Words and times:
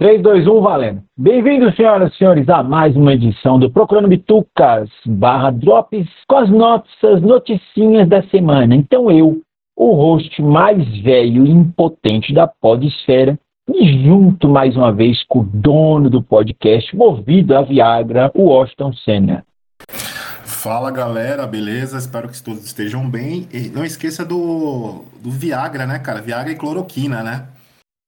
3, 0.00 0.22
2, 0.22 0.46
1, 0.46 0.60
valendo. 0.62 1.02
Bem-vindos, 1.14 1.76
senhoras 1.76 2.10
e 2.14 2.16
senhores, 2.16 2.48
a 2.48 2.62
mais 2.62 2.96
uma 2.96 3.12
edição 3.12 3.58
do 3.58 3.70
Procurando 3.70 4.08
Bitucas 4.08 4.88
barra 5.04 5.50
Drops 5.50 6.08
com 6.26 6.36
as 6.36 6.48
nossas 6.48 7.20
noticinhas 7.20 8.08
da 8.08 8.22
semana. 8.30 8.74
Então 8.74 9.10
eu, 9.10 9.42
o 9.76 9.92
host 9.92 10.40
mais 10.40 10.78
velho 11.02 11.44
e 11.44 11.50
impotente 11.50 12.32
da 12.32 12.46
podesfera, 12.46 13.38
e 13.68 14.02
junto 14.02 14.48
mais 14.48 14.74
uma 14.74 14.90
vez 14.90 15.22
com 15.28 15.40
o 15.40 15.44
dono 15.44 16.08
do 16.08 16.22
podcast, 16.22 16.96
movido 16.96 17.54
a 17.54 17.60
Viagra, 17.60 18.30
o 18.34 18.44
Washington 18.44 18.94
Senna. 19.04 19.44
Fala 19.86 20.90
galera, 20.90 21.46
beleza? 21.46 21.98
Espero 21.98 22.26
que 22.26 22.42
todos 22.42 22.64
estejam 22.64 23.06
bem. 23.06 23.46
E 23.52 23.68
não 23.68 23.84
esqueça 23.84 24.24
do, 24.24 25.04
do 25.22 25.30
Viagra, 25.30 25.86
né, 25.86 25.98
cara? 25.98 26.22
Viagra 26.22 26.52
e 26.52 26.56
cloroquina, 26.56 27.22
né? 27.22 27.44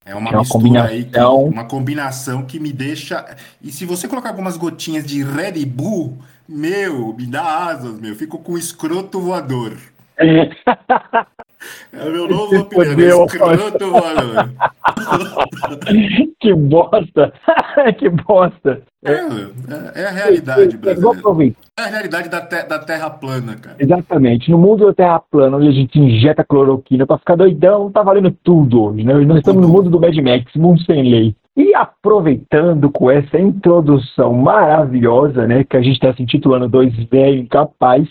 É 0.04 0.14
uma, 0.14 0.30
é 0.30 0.32
uma 0.32 0.40
mistura 0.40 0.84
aí, 0.84 1.04
que, 1.04 1.18
uma 1.18 1.64
combinação 1.64 2.44
que 2.44 2.58
me 2.58 2.72
deixa. 2.72 3.36
E 3.62 3.70
se 3.70 3.84
você 3.84 4.08
colocar 4.08 4.30
algumas 4.30 4.56
gotinhas 4.56 5.04
de 5.04 5.22
Red 5.22 5.64
Bull, 5.64 6.18
meu, 6.48 7.14
me 7.14 7.26
dá 7.26 7.66
asas, 7.66 8.00
meu. 8.00 8.14
Fico 8.16 8.38
com 8.38 8.58
escroto 8.58 9.20
voador. 9.20 9.78
É 11.92 12.08
meu 12.08 12.28
novo 12.28 12.56
apelido, 12.56 13.24
escroto 13.24 13.90
voador. 13.90 14.50
que 16.40 16.54
bosta! 16.54 17.32
que 17.98 18.08
bosta! 18.08 18.82
É, 19.04 19.12
é, 19.12 20.02
é, 20.02 20.06
a 20.06 20.10
realidade 20.10 20.76
brasileira. 20.76 21.54
É 21.76 21.82
a 21.82 21.86
realidade 21.86 22.28
da, 22.28 22.40
te, 22.40 22.62
da 22.62 22.78
Terra 22.78 23.10
plana, 23.10 23.56
cara. 23.56 23.76
Exatamente. 23.78 24.50
No 24.50 24.58
mundo 24.58 24.86
da 24.86 24.94
Terra 24.94 25.20
plana, 25.30 25.56
onde 25.56 25.68
a 25.68 25.72
gente 25.72 25.98
injeta 25.98 26.44
cloroquina 26.44 27.06
pra 27.06 27.18
ficar 27.18 27.36
doidão, 27.36 27.90
tá 27.90 28.02
valendo 28.02 28.30
tudo 28.44 28.84
hoje, 28.84 29.04
né? 29.04 29.12
Nós 29.14 29.38
estamos 29.38 29.62
no 29.62 29.68
mundo 29.68 29.90
do 29.90 30.00
Mad 30.00 30.16
Max, 30.18 30.54
mundo 30.54 30.80
sem 30.84 31.02
lei. 31.02 31.34
E 31.56 31.74
aproveitando 31.74 32.90
com 32.90 33.10
essa 33.10 33.38
introdução 33.38 34.32
maravilhosa, 34.32 35.46
né, 35.46 35.64
que 35.64 35.76
a 35.76 35.82
gente 35.82 35.94
está 35.94 36.14
se 36.14 36.22
intitulando 36.22 36.66
Dois 36.66 36.94
Velhos 37.10 37.44
Incapazes, 37.44 38.08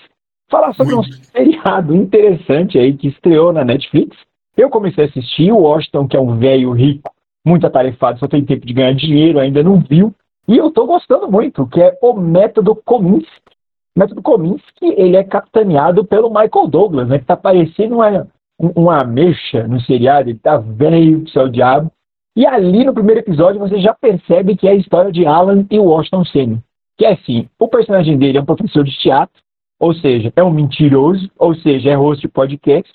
falar 0.52 0.74
sobre 0.74 0.94
Muito. 0.94 1.10
um 1.10 1.24
seriado 1.24 1.96
interessante 1.96 2.78
aí 2.78 2.96
que 2.96 3.08
estreou 3.08 3.54
na 3.54 3.64
Netflix. 3.64 4.16
Eu 4.56 4.70
comecei 4.70 5.06
a 5.06 5.08
assistir, 5.08 5.52
o 5.52 5.60
Washington, 5.60 6.08
que 6.08 6.18
é 6.18 6.20
um 6.20 6.38
velho 6.38 6.72
rico, 6.74 7.12
muito 7.44 7.66
atarefado, 7.66 8.20
só 8.20 8.28
tem 8.28 8.46
tempo 8.46 8.66
de 8.66 8.74
ganhar 8.74 8.94
dinheiro, 8.94 9.40
ainda 9.40 9.64
não 9.64 9.80
viu. 9.80 10.14
E 10.48 10.58
eu 10.58 10.68
estou 10.68 10.86
gostando 10.86 11.32
muito, 11.32 11.66
que 11.68 11.82
é 11.82 11.98
o 12.02 12.14
método 12.14 12.76
Kominsky. 12.76 13.32
O 13.96 14.00
método 14.00 14.22
Kominsky, 14.22 14.94
ele 14.98 15.16
é 15.16 15.24
capitaneado 15.24 16.06
pelo 16.06 16.30
Michael 16.30 16.68
Douglas, 16.68 17.08
né, 17.08 17.18
que 17.18 17.24
está 17.24 17.38
parecendo 17.38 17.96
uma, 17.96 18.28
uma 18.60 19.02
ameixa 19.02 19.68
no 19.68 19.80
seriado, 19.82 20.30
ele 20.30 20.38
tá 20.38 20.58
velho, 20.58 21.28
céu 21.30 21.48
diabo. 21.48 21.92
E 22.36 22.46
ali 22.46 22.84
no 22.84 22.94
primeiro 22.94 23.22
episódio 23.22 23.60
você 23.60 23.80
já 23.80 23.94
percebe 23.94 24.56
que 24.56 24.68
é 24.68 24.72
a 24.72 24.76
história 24.76 25.12
de 25.12 25.26
Alan 25.26 25.66
e 25.70 25.80
Washington 25.80 26.26
Senior. 26.26 26.60
Que 26.98 27.06
é 27.06 27.14
assim, 27.14 27.48
o 27.60 27.68
personagem 27.68 28.18
dele 28.18 28.38
é 28.38 28.42
um 28.42 28.46
professor 28.46 28.84
de 28.84 28.98
teatro, 29.00 29.42
ou 29.82 29.96
seja, 29.96 30.32
é 30.36 30.44
um 30.44 30.52
mentiroso, 30.52 31.28
ou 31.40 31.56
seja, 31.56 31.90
é 31.90 31.96
host 31.96 32.22
de 32.22 32.28
podcast, 32.28 32.94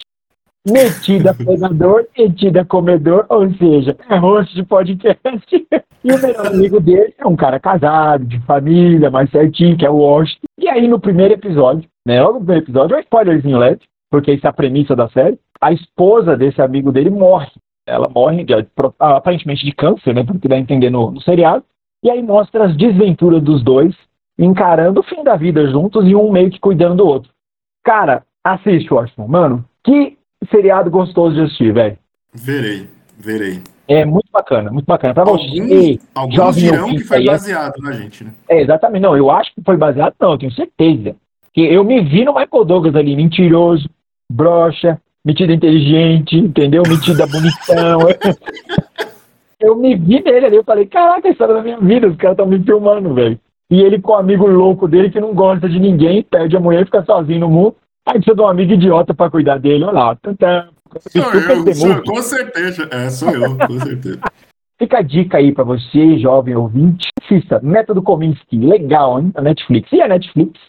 metida 0.65 1.34
pegador, 1.34 2.06
metida 2.17 2.65
comedor, 2.65 3.27
ou 3.29 3.53
seja, 3.55 3.97
é 4.09 4.17
host 4.17 4.55
de 4.55 4.62
podcast. 4.62 5.67
E 6.05 6.12
o 6.12 6.23
melhor 6.23 6.47
amigo 6.47 6.79
dele 6.79 7.12
é 7.19 7.27
um 7.27 7.34
cara 7.34 7.59
casado, 7.59 8.25
de 8.25 8.39
família, 8.42 9.11
mais 9.11 9.29
certinho, 9.33 9.77
que 9.77 9.84
é 9.84 9.91
o 9.91 9.97
Washington. 9.97 10.47
E 10.57 10.69
aí, 10.69 10.87
no 10.87 11.01
primeiro 11.01 11.34
episódio, 11.34 11.89
né? 12.07 12.23
Logo 12.23 12.34
no 12.34 12.45
primeiro 12.45 12.64
episódio, 12.67 12.95
é 12.95 12.98
um 12.98 13.03
spoilerzinho 13.03 13.58
leve, 13.58 13.80
porque 14.08 14.35
isso 14.35 14.47
é 14.47 14.51
a 14.51 14.53
premissa 14.53 14.95
da 14.95 15.08
série. 15.08 15.41
A 15.61 15.73
esposa 15.73 16.36
desse 16.36 16.63
amigo 16.63 16.92
dele 16.92 17.11
morre. 17.11 17.51
Ela 17.85 18.08
morre, 18.08 18.45
de, 18.45 18.55
aparentemente, 19.01 19.64
de 19.64 19.73
câncer, 19.73 20.14
né? 20.14 20.23
Porque 20.23 20.47
dá 20.47 20.55
a 20.55 20.61
entender 20.61 20.91
no, 20.91 21.11
no 21.11 21.20
seriado. 21.20 21.64
E 22.05 22.11
aí 22.11 22.23
mostra 22.23 22.67
as 22.67 22.77
desventuras 22.77 23.42
dos 23.42 23.64
dois 23.64 23.92
encarando 24.39 25.01
o 25.01 25.02
fim 25.02 25.23
da 25.24 25.36
vida 25.36 25.67
juntos 25.70 26.07
e 26.07 26.14
um 26.14 26.30
meio 26.30 26.51
que 26.51 26.61
cuidando 26.61 26.97
do 26.97 27.07
outro. 27.07 27.30
Cara, 27.85 28.24
assiste, 28.45 28.92
Washington. 28.92 29.29
Mano, 29.29 29.64
que 29.83 30.17
seriado 30.51 30.91
gostoso 30.91 31.35
de 31.35 31.42
assistir, 31.42 31.73
velho. 31.73 31.98
Verei, 32.35 32.89
verei. 33.19 33.63
É 33.89 34.05
muito 34.05 34.29
bacana, 34.33 34.70
muito 34.70 34.86
bacana. 34.86 35.14
Pra 35.14 35.23
alguns, 35.23 35.47
você, 35.48 36.01
alguns 36.14 36.57
dirão 36.57 36.89
que 36.89 37.05
foi 37.05 37.24
baseado 37.24 37.80
na 37.80 37.92
gente, 37.92 38.24
né? 38.24 38.33
É, 38.48 38.61
exatamente. 38.61 39.02
Não, 39.02 39.17
eu 39.17 39.30
acho 39.30 39.55
que 39.55 39.63
foi 39.63 39.77
baseado, 39.77 40.14
não, 40.20 40.33
eu 40.33 40.39
tenho 40.39 40.53
certeza. 40.53 41.14
Que 41.53 41.63
eu 41.63 41.85
me 41.85 42.03
vi 42.03 42.24
no 42.24 42.35
Michael 42.35 42.64
Douglas 42.64 42.97
ali, 42.97 43.14
mentiroso, 43.14 43.89
broxa, 44.30 45.01
metido 45.24 45.53
inteligente, 45.53 46.36
entendeu? 46.36 46.83
Metida 46.86 47.27
bonitão. 47.29 48.01
eu 49.61 49.77
me 49.77 49.95
vi 49.95 50.20
nele 50.20 50.47
ali, 50.47 50.57
eu 50.57 50.64
falei, 50.64 50.86
caraca, 50.86 51.29
a 51.29 51.30
história 51.30 51.55
da 51.55 51.63
minha 51.63 51.79
vida, 51.79 52.08
os 52.08 52.17
caras 52.17 52.35
estão 52.35 52.47
me 52.47 52.63
filmando, 52.63 53.14
velho. 53.14 53.39
E 53.71 53.81
ele 53.81 54.01
com 54.01 54.13
o 54.13 54.17
amigo 54.17 54.47
louco 54.47 54.87
dele 54.87 55.11
que 55.11 55.21
não 55.21 55.35
gosta 55.35 55.69
de 55.69 55.79
ninguém, 55.79 56.23
perde 56.23 56.57
a 56.57 56.61
mulher 56.61 56.83
e 56.83 56.85
fica 56.85 57.05
sozinho 57.05 57.41
no 57.41 57.49
mundo. 57.49 57.77
Aí 58.07 58.15
precisa 58.15 58.37
de 58.37 58.41
um 58.41 58.49
amigo 58.49 58.73
idiota 58.73 59.13
para 59.13 59.31
cuidar 59.31 59.59
dele. 59.59 59.85
Olha 59.85 59.93
lá. 59.93 60.17
Tanta, 60.17 60.69
sou 61.09 61.23
eu, 61.23 61.75
sou, 61.75 62.03
com 62.05 62.23
certeza. 62.23 62.89
É, 62.93 63.11
sou 63.11 63.31
eu, 63.31 63.57
com 63.59 63.81
certeza. 63.81 64.21
Fica 64.79 64.99
a 64.99 65.03
dica 65.03 65.39
aí 65.39 65.53
para 65.53 65.65
você, 65.65 66.19
jovem 66.19 66.55
ouvinte. 66.55 67.09
Assista 67.23 67.59
Método 67.63 68.03
Kominsky. 68.03 68.59
Legal, 68.59 69.19
hein? 69.19 69.33
A 69.35 69.41
Netflix. 69.41 69.91
E 69.91 70.03
a 70.03 70.07
Netflix, 70.07 70.61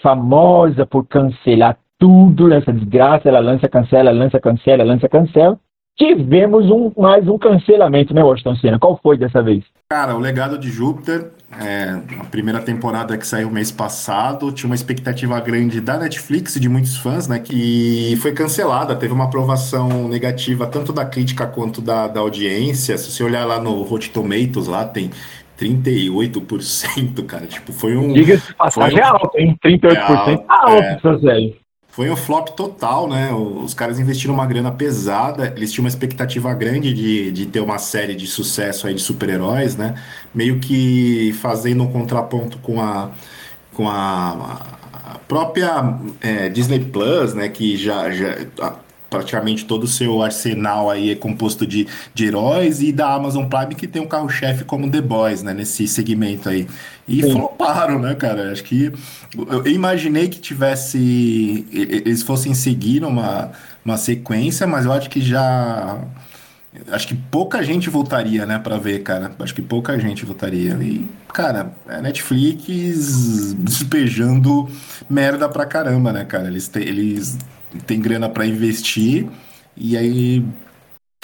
famosa 0.00 0.86
por 0.86 1.04
cancelar 1.06 1.76
tudo 1.98 2.46
nessa 2.46 2.72
desgraça. 2.72 3.28
Ela 3.28 3.40
lança, 3.40 3.68
cancela, 3.68 4.12
lança, 4.12 4.38
cancela, 4.38 4.84
lança, 4.84 5.08
cancela 5.08 5.58
tivemos 5.96 6.70
um, 6.70 6.92
mais 6.96 7.26
um 7.26 7.38
cancelamento, 7.38 8.14
né, 8.14 8.22
Washington 8.22 8.56
Senna? 8.56 8.78
Qual 8.78 9.00
foi 9.02 9.16
dessa 9.16 9.42
vez? 9.42 9.64
Cara, 9.88 10.14
o 10.14 10.18
Legado 10.18 10.58
de 10.58 10.68
Júpiter, 10.68 11.32
é, 11.52 12.00
a 12.18 12.24
primeira 12.24 12.60
temporada 12.60 13.16
que 13.16 13.26
saiu 13.26 13.50
mês 13.50 13.70
passado, 13.70 14.50
tinha 14.50 14.68
uma 14.68 14.74
expectativa 14.74 15.38
grande 15.40 15.80
da 15.80 15.96
Netflix 15.96 16.56
e 16.56 16.60
de 16.60 16.68
muitos 16.68 16.96
fãs, 16.96 17.28
né, 17.28 17.38
que 17.38 18.16
foi 18.20 18.32
cancelada, 18.32 18.96
teve 18.96 19.12
uma 19.12 19.24
aprovação 19.24 20.08
negativa 20.08 20.66
tanto 20.66 20.92
da 20.92 21.04
crítica 21.04 21.46
quanto 21.46 21.80
da, 21.80 22.08
da 22.08 22.20
audiência. 22.20 22.98
Se 22.98 23.10
você 23.10 23.22
olhar 23.22 23.44
lá 23.44 23.60
no 23.60 23.82
Rotten 23.82 24.10
Tomatoes, 24.10 24.66
lá 24.66 24.84
tem 24.84 25.10
38%, 25.58 27.24
cara. 27.24 27.46
Tipo, 27.46 27.72
foi 27.72 27.96
um. 27.96 28.12
Diga-se 28.12 28.52
passagem 28.54 29.00
um... 29.00 29.06
alto, 29.06 29.38
hein? 29.38 29.56
38% 29.64 29.92
é 29.92 29.98
alto, 29.98 30.44
alto 30.48 31.08
é, 31.08 31.18
série. 31.20 31.65
Foi 31.96 32.10
um 32.10 32.16
flop 32.16 32.50
total, 32.50 33.08
né? 33.08 33.32
Os 33.32 33.72
caras 33.72 33.98
investiram 33.98 34.34
uma 34.34 34.44
grana 34.44 34.70
pesada, 34.70 35.54
eles 35.56 35.72
tinham 35.72 35.84
uma 35.84 35.88
expectativa 35.88 36.52
grande 36.52 36.92
de, 36.92 37.32
de 37.32 37.46
ter 37.46 37.60
uma 37.60 37.78
série 37.78 38.14
de 38.14 38.26
sucesso 38.26 38.86
aí 38.86 38.92
de 38.92 39.00
super-heróis, 39.00 39.76
né? 39.78 39.94
Meio 40.34 40.60
que 40.60 41.32
fazendo 41.40 41.84
um 41.84 41.90
contraponto 41.90 42.58
com 42.58 42.82
a, 42.82 43.12
com 43.72 43.88
a, 43.88 44.66
a 44.92 45.18
própria 45.26 45.98
é, 46.20 46.50
Disney 46.50 46.80
Plus, 46.80 47.32
né? 47.32 47.48
Que 47.48 47.78
já, 47.78 48.10
já 48.10 48.36
praticamente 49.08 49.64
todo 49.64 49.84
o 49.84 49.88
seu 49.88 50.22
arsenal 50.22 50.90
aí 50.90 51.10
é 51.10 51.14
composto 51.14 51.66
de, 51.66 51.86
de 52.14 52.26
heróis 52.26 52.82
e 52.82 52.92
da 52.92 53.14
Amazon 53.14 53.46
Prime 53.46 53.74
que 53.74 53.86
tem 53.86 54.02
um 54.02 54.06
carro-chefe 54.06 54.64
como 54.64 54.90
The 54.90 55.00
Boys, 55.00 55.42
né, 55.42 55.54
nesse 55.54 55.86
segmento 55.86 56.48
aí. 56.48 56.66
E 57.06 57.22
Sim. 57.22 57.32
floparam, 57.32 57.98
né, 58.00 58.14
cara? 58.14 58.50
Acho 58.50 58.64
que 58.64 58.92
eu 59.36 59.66
imaginei 59.66 60.28
que 60.28 60.40
tivesse 60.40 61.66
eles 61.72 62.22
fossem 62.22 62.52
seguir 62.54 63.04
uma, 63.04 63.52
uma 63.84 63.96
sequência, 63.96 64.66
mas 64.66 64.84
eu 64.84 64.92
acho 64.92 65.08
que 65.08 65.20
já 65.20 66.00
acho 66.90 67.08
que 67.08 67.14
pouca 67.14 67.62
gente 67.62 67.88
voltaria, 67.88 68.44
né, 68.44 68.58
para 68.58 68.76
ver, 68.76 69.02
cara. 69.02 69.32
Acho 69.38 69.54
que 69.54 69.62
pouca 69.62 69.98
gente 69.98 70.24
voltaria. 70.24 70.74
E, 70.80 71.08
cara, 71.32 71.72
é 71.88 72.00
Netflix 72.00 73.54
despejando 73.54 74.68
merda 75.08 75.48
pra 75.48 75.64
caramba, 75.64 76.12
né, 76.12 76.24
cara? 76.24 76.48
Eles, 76.48 76.68
te, 76.68 76.80
eles 76.80 77.38
tem 77.86 78.00
grana 78.00 78.28
para 78.28 78.46
investir 78.46 79.28
e 79.76 79.96
aí 79.96 80.44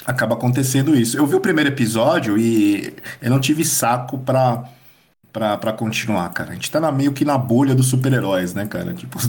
acaba 0.05 0.35
acontecendo 0.35 0.95
isso. 0.95 1.17
Eu 1.17 1.25
vi 1.25 1.35
o 1.35 1.41
primeiro 1.41 1.69
episódio 1.69 2.37
e 2.37 2.93
eu 3.21 3.29
não 3.29 3.39
tive 3.39 3.63
saco 3.63 4.17
pra, 4.17 4.63
pra, 5.31 5.57
pra 5.57 5.73
continuar, 5.73 6.29
cara. 6.29 6.51
A 6.51 6.53
gente 6.53 6.71
tá 6.71 6.79
na, 6.79 6.91
meio 6.91 7.13
que 7.13 7.25
na 7.25 7.37
bolha 7.37 7.73
dos 7.73 7.89
super-heróis, 7.89 8.53
né, 8.53 8.65
cara? 8.65 8.93
Tipo. 8.93 9.17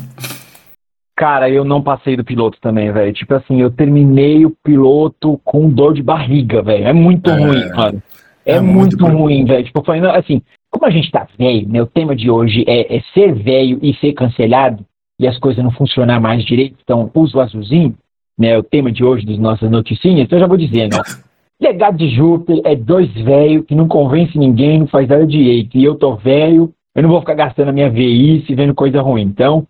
Cara, 1.16 1.48
eu 1.48 1.64
não 1.64 1.80
passei 1.80 2.16
do 2.16 2.24
piloto 2.24 2.58
também, 2.60 2.90
velho. 2.90 3.12
Tipo 3.12 3.34
assim, 3.34 3.60
eu 3.60 3.70
terminei 3.70 4.44
o 4.44 4.50
piloto 4.50 5.40
com 5.44 5.70
dor 5.70 5.94
de 5.94 6.02
barriga, 6.02 6.60
velho. 6.60 6.88
É 6.88 6.92
muito 6.92 7.30
é, 7.30 7.38
ruim, 7.38 7.68
mano. 7.68 8.02
É, 8.44 8.56
é 8.56 8.60
muito, 8.60 9.00
muito 9.00 9.16
ruim, 9.16 9.44
velho. 9.44 9.64
Tipo, 9.64 9.84
falando 9.84 10.06
assim, 10.06 10.42
como 10.68 10.86
a 10.86 10.90
gente 10.90 11.12
tá 11.12 11.24
velho, 11.38 11.68
né? 11.68 11.80
O 11.80 11.86
tema 11.86 12.16
de 12.16 12.28
hoje 12.28 12.64
é, 12.66 12.96
é 12.96 13.00
ser 13.14 13.32
velho 13.32 13.78
e 13.80 13.94
ser 14.00 14.12
cancelado 14.14 14.84
e 15.18 15.26
as 15.26 15.38
coisas 15.38 15.62
não 15.62 15.70
funcionar 15.70 16.20
mais 16.20 16.44
direito, 16.44 16.76
então 16.82 17.10
uso 17.14 17.40
azulzinho, 17.40 17.94
né, 18.38 18.58
o 18.58 18.62
tema 18.62 18.90
de 18.90 19.04
hoje 19.04 19.24
das 19.24 19.38
nossas 19.38 19.70
noticinhas, 19.70 20.20
então 20.20 20.36
eu 20.36 20.42
já 20.42 20.48
vou 20.48 20.56
dizendo, 20.56 20.96
ó, 20.96 21.02
legado 21.60 21.96
de 21.96 22.08
Júpiter 22.08 22.60
é 22.64 22.74
dois 22.74 23.12
velhos 23.12 23.64
que 23.66 23.74
não 23.74 23.86
convence 23.86 24.36
ninguém, 24.36 24.80
não 24.80 24.86
faz 24.86 25.08
nada 25.08 25.26
direito, 25.26 25.76
e 25.76 25.84
eu 25.84 25.94
tô 25.94 26.16
velho, 26.16 26.72
eu 26.94 27.02
não 27.02 27.10
vou 27.10 27.20
ficar 27.20 27.34
gastando 27.34 27.68
a 27.68 27.72
minha 27.72 27.90
VI 27.90 28.44
vendo 28.50 28.74
coisa 28.74 29.00
ruim, 29.00 29.22
então 29.22 29.66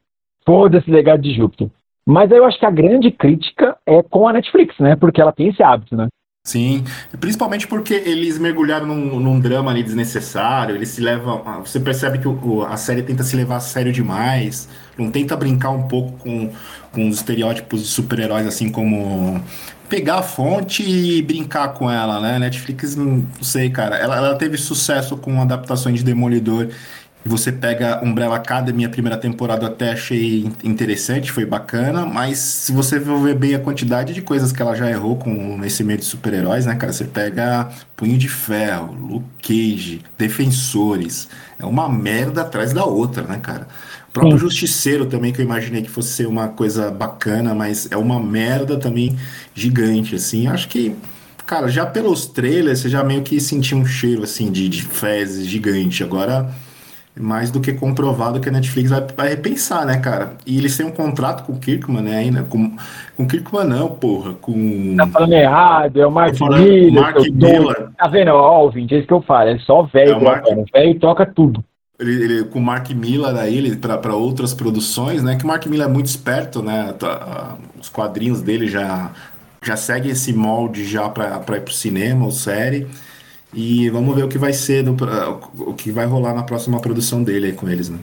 foda-se 0.46 0.90
legado 0.90 1.22
de 1.22 1.34
Júpiter. 1.34 1.68
Mas 2.06 2.30
eu 2.30 2.44
acho 2.44 2.58
que 2.58 2.66
a 2.66 2.70
grande 2.70 3.10
crítica 3.10 3.76
é 3.86 4.02
com 4.02 4.28
a 4.28 4.32
Netflix, 4.32 4.78
né, 4.78 4.96
porque 4.96 5.20
ela 5.20 5.32
tem 5.32 5.48
esse 5.48 5.62
hábito, 5.62 5.96
né, 5.96 6.08
Sim, 6.46 6.84
principalmente 7.18 7.66
porque 7.66 7.94
eles 7.94 8.38
mergulharam 8.38 8.86
num, 8.86 9.18
num 9.18 9.40
drama 9.40 9.70
ali 9.70 9.82
desnecessário, 9.82 10.74
eles 10.74 10.90
se 10.90 11.00
levam. 11.00 11.42
Você 11.64 11.80
percebe 11.80 12.18
que 12.18 12.28
o, 12.28 12.62
a 12.62 12.76
série 12.76 13.02
tenta 13.02 13.22
se 13.22 13.34
levar 13.34 13.56
a 13.56 13.60
sério 13.60 13.90
demais, 13.90 14.68
não 14.98 15.10
tenta 15.10 15.34
brincar 15.36 15.70
um 15.70 15.88
pouco 15.88 16.12
com, 16.18 16.52
com 16.92 17.08
os 17.08 17.16
estereótipos 17.16 17.80
de 17.80 17.86
super-heróis, 17.86 18.46
assim 18.46 18.68
como 18.68 19.42
pegar 19.88 20.18
a 20.18 20.22
fonte 20.22 20.82
e 20.82 21.22
brincar 21.22 21.68
com 21.68 21.90
ela, 21.90 22.20
né? 22.20 22.38
Netflix, 22.38 22.94
não 22.94 23.24
sei, 23.40 23.70
cara. 23.70 23.96
Ela, 23.96 24.16
ela 24.16 24.34
teve 24.36 24.58
sucesso 24.58 25.16
com 25.16 25.40
adaptações 25.40 26.00
de 26.00 26.04
Demolidor 26.04 26.68
e 27.24 27.28
você 27.28 27.50
pega 27.50 28.04
Umbrella 28.04 28.36
Academy, 28.36 28.84
a 28.84 28.88
primeira 28.88 29.16
temporada 29.16 29.64
eu 29.64 29.68
até 29.68 29.92
achei 29.92 30.50
interessante, 30.62 31.32
foi 31.32 31.46
bacana, 31.46 32.04
mas 32.04 32.38
se 32.38 32.70
você 32.70 33.00
for 33.00 33.18
ver 33.20 33.34
bem 33.34 33.54
a 33.54 33.58
quantidade 33.58 34.12
de 34.12 34.20
coisas 34.20 34.52
que 34.52 34.60
ela 34.60 34.74
já 34.74 34.90
errou 34.90 35.16
com 35.16 35.64
esse 35.64 35.82
meio 35.82 35.98
de 35.98 36.04
super-heróis, 36.04 36.66
né, 36.66 36.74
cara? 36.74 36.92
Você 36.92 37.04
pega 37.04 37.70
Punho 37.96 38.18
de 38.18 38.28
Ferro, 38.28 38.94
Luke 38.94 39.26
Cage, 39.42 40.02
Defensores, 40.18 41.28
é 41.58 41.64
uma 41.64 41.88
merda 41.88 42.42
atrás 42.42 42.74
da 42.74 42.84
outra, 42.84 43.22
né, 43.22 43.38
cara? 43.42 43.66
O 44.08 44.12
próprio 44.12 44.38
Sim. 44.38 44.44
Justiceiro 44.44 45.06
também, 45.06 45.32
que 45.32 45.40
eu 45.40 45.44
imaginei 45.44 45.82
que 45.82 45.90
fosse 45.90 46.12
ser 46.12 46.26
uma 46.26 46.48
coisa 46.48 46.90
bacana, 46.90 47.54
mas 47.54 47.88
é 47.90 47.96
uma 47.96 48.20
merda 48.20 48.76
também 48.76 49.16
gigante, 49.54 50.14
assim. 50.14 50.46
Acho 50.46 50.68
que 50.68 50.94
Cara, 51.46 51.68
já 51.68 51.84
pelos 51.84 52.24
trailers, 52.24 52.80
você 52.80 52.88
já 52.88 53.04
meio 53.04 53.22
que 53.22 53.38
sentiu 53.38 53.76
um 53.76 53.84
cheiro 53.84 54.22
assim 54.22 54.50
de, 54.50 54.66
de 54.66 54.82
fezes 54.82 55.46
gigante. 55.46 56.02
Agora, 56.02 56.50
mais 57.16 57.50
do 57.50 57.60
que 57.60 57.72
comprovado 57.72 58.40
que 58.40 58.48
a 58.48 58.52
Netflix 58.52 58.90
vai, 58.90 59.06
vai 59.16 59.28
repensar, 59.28 59.86
né, 59.86 59.98
cara? 59.98 60.32
E 60.44 60.58
eles 60.58 60.76
têm 60.76 60.84
um 60.84 60.90
contrato 60.90 61.44
com 61.44 61.52
o 61.52 61.58
Kirkman, 61.58 62.02
né, 62.02 62.16
ainda. 62.16 62.42
Com, 62.42 62.76
com 63.16 63.22
o 63.22 63.28
Kirkman 63.28 63.64
não, 63.64 63.88
porra, 63.88 64.34
com... 64.34 64.96
Tá 64.96 65.06
falando 65.06 65.32
errado, 65.32 66.00
é 66.00 66.06
o 66.06 66.10
Mark 66.10 66.40
Miller. 66.40 66.92
Mark 66.92 67.16
Miller. 67.30 67.88
Tá 67.96 68.08
vendo, 68.08 68.30
ó, 68.30 68.62
ouvinte, 68.62 68.94
é 68.94 68.98
isso 68.98 69.06
que 69.06 69.14
eu 69.14 69.22
falo, 69.22 69.50
é 69.50 69.58
só 69.60 69.82
velho, 69.84 70.14
é 70.14 70.20
Mark... 70.20 70.44
velho 70.72 70.98
toca 70.98 71.24
tudo. 71.24 71.64
Ele, 72.00 72.24
ele, 72.24 72.44
com 72.44 72.58
o 72.58 72.62
Mark 72.62 72.90
Miller 72.90 73.36
aí, 73.36 73.56
ele 73.56 73.76
para 73.76 74.16
outras 74.16 74.52
produções, 74.52 75.22
né, 75.22 75.36
que 75.36 75.44
o 75.44 75.46
Mark 75.46 75.64
Miller 75.66 75.86
é 75.86 75.90
muito 75.90 76.06
esperto, 76.06 76.60
né, 76.60 76.92
tá, 76.98 77.56
os 77.80 77.88
quadrinhos 77.88 78.42
dele 78.42 78.66
já, 78.66 79.12
já 79.62 79.76
seguem 79.76 80.10
esse 80.10 80.32
molde 80.32 80.84
já 80.84 81.08
para 81.08 81.56
ir 81.56 81.60
pro 81.60 81.72
cinema 81.72 82.24
ou 82.24 82.32
série, 82.32 82.88
e 83.54 83.88
vamos 83.90 84.14
ver 84.14 84.24
o 84.24 84.28
que 84.28 84.38
vai 84.38 84.52
ser, 84.52 84.82
do, 84.82 84.94
o 85.66 85.74
que 85.74 85.90
vai 85.90 86.06
rolar 86.06 86.34
na 86.34 86.42
próxima 86.42 86.80
produção 86.80 87.22
dele 87.22 87.46
aí 87.46 87.52
com 87.52 87.68
eles, 87.68 87.88
né? 87.88 87.98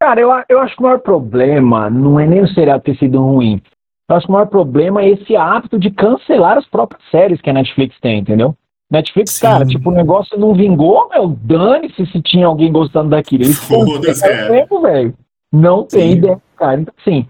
Cara, 0.00 0.20
eu, 0.20 0.30
eu 0.48 0.60
acho 0.60 0.74
que 0.74 0.80
o 0.80 0.84
maior 0.84 1.00
problema 1.00 1.88
não 1.88 2.20
é 2.20 2.26
nem 2.26 2.42
o 2.42 2.48
seriado 2.48 2.82
ter 2.82 2.96
sido 2.96 3.20
ruim. 3.20 3.60
Eu 4.08 4.16
acho 4.16 4.26
que 4.26 4.32
o 4.32 4.34
maior 4.34 4.46
problema 4.46 5.02
é 5.02 5.10
esse 5.10 5.34
hábito 5.34 5.78
de 5.78 5.90
cancelar 5.90 6.58
as 6.58 6.66
próprias 6.66 7.02
séries 7.10 7.40
que 7.40 7.48
a 7.48 7.54
Netflix 7.54 7.98
tem, 8.00 8.18
entendeu? 8.18 8.54
Netflix, 8.90 9.32
Sim. 9.32 9.46
cara, 9.46 9.64
tipo, 9.64 9.90
o 9.90 9.94
negócio 9.94 10.38
não 10.38 10.54
vingou, 10.54 11.08
meu, 11.08 11.28
dane-se 11.28 12.06
se 12.06 12.22
tinha 12.22 12.46
alguém 12.46 12.70
gostando 12.70 13.10
daquilo. 13.10 13.44
Foda-se, 13.44 14.26
é. 14.26 14.48
Tempo, 14.48 14.80
velho. 14.82 15.14
Não 15.50 15.84
tem 15.84 16.12
Sim. 16.12 16.18
ideia, 16.18 16.42
cara. 16.56 16.80
Então, 16.80 16.94
assim, 17.00 17.26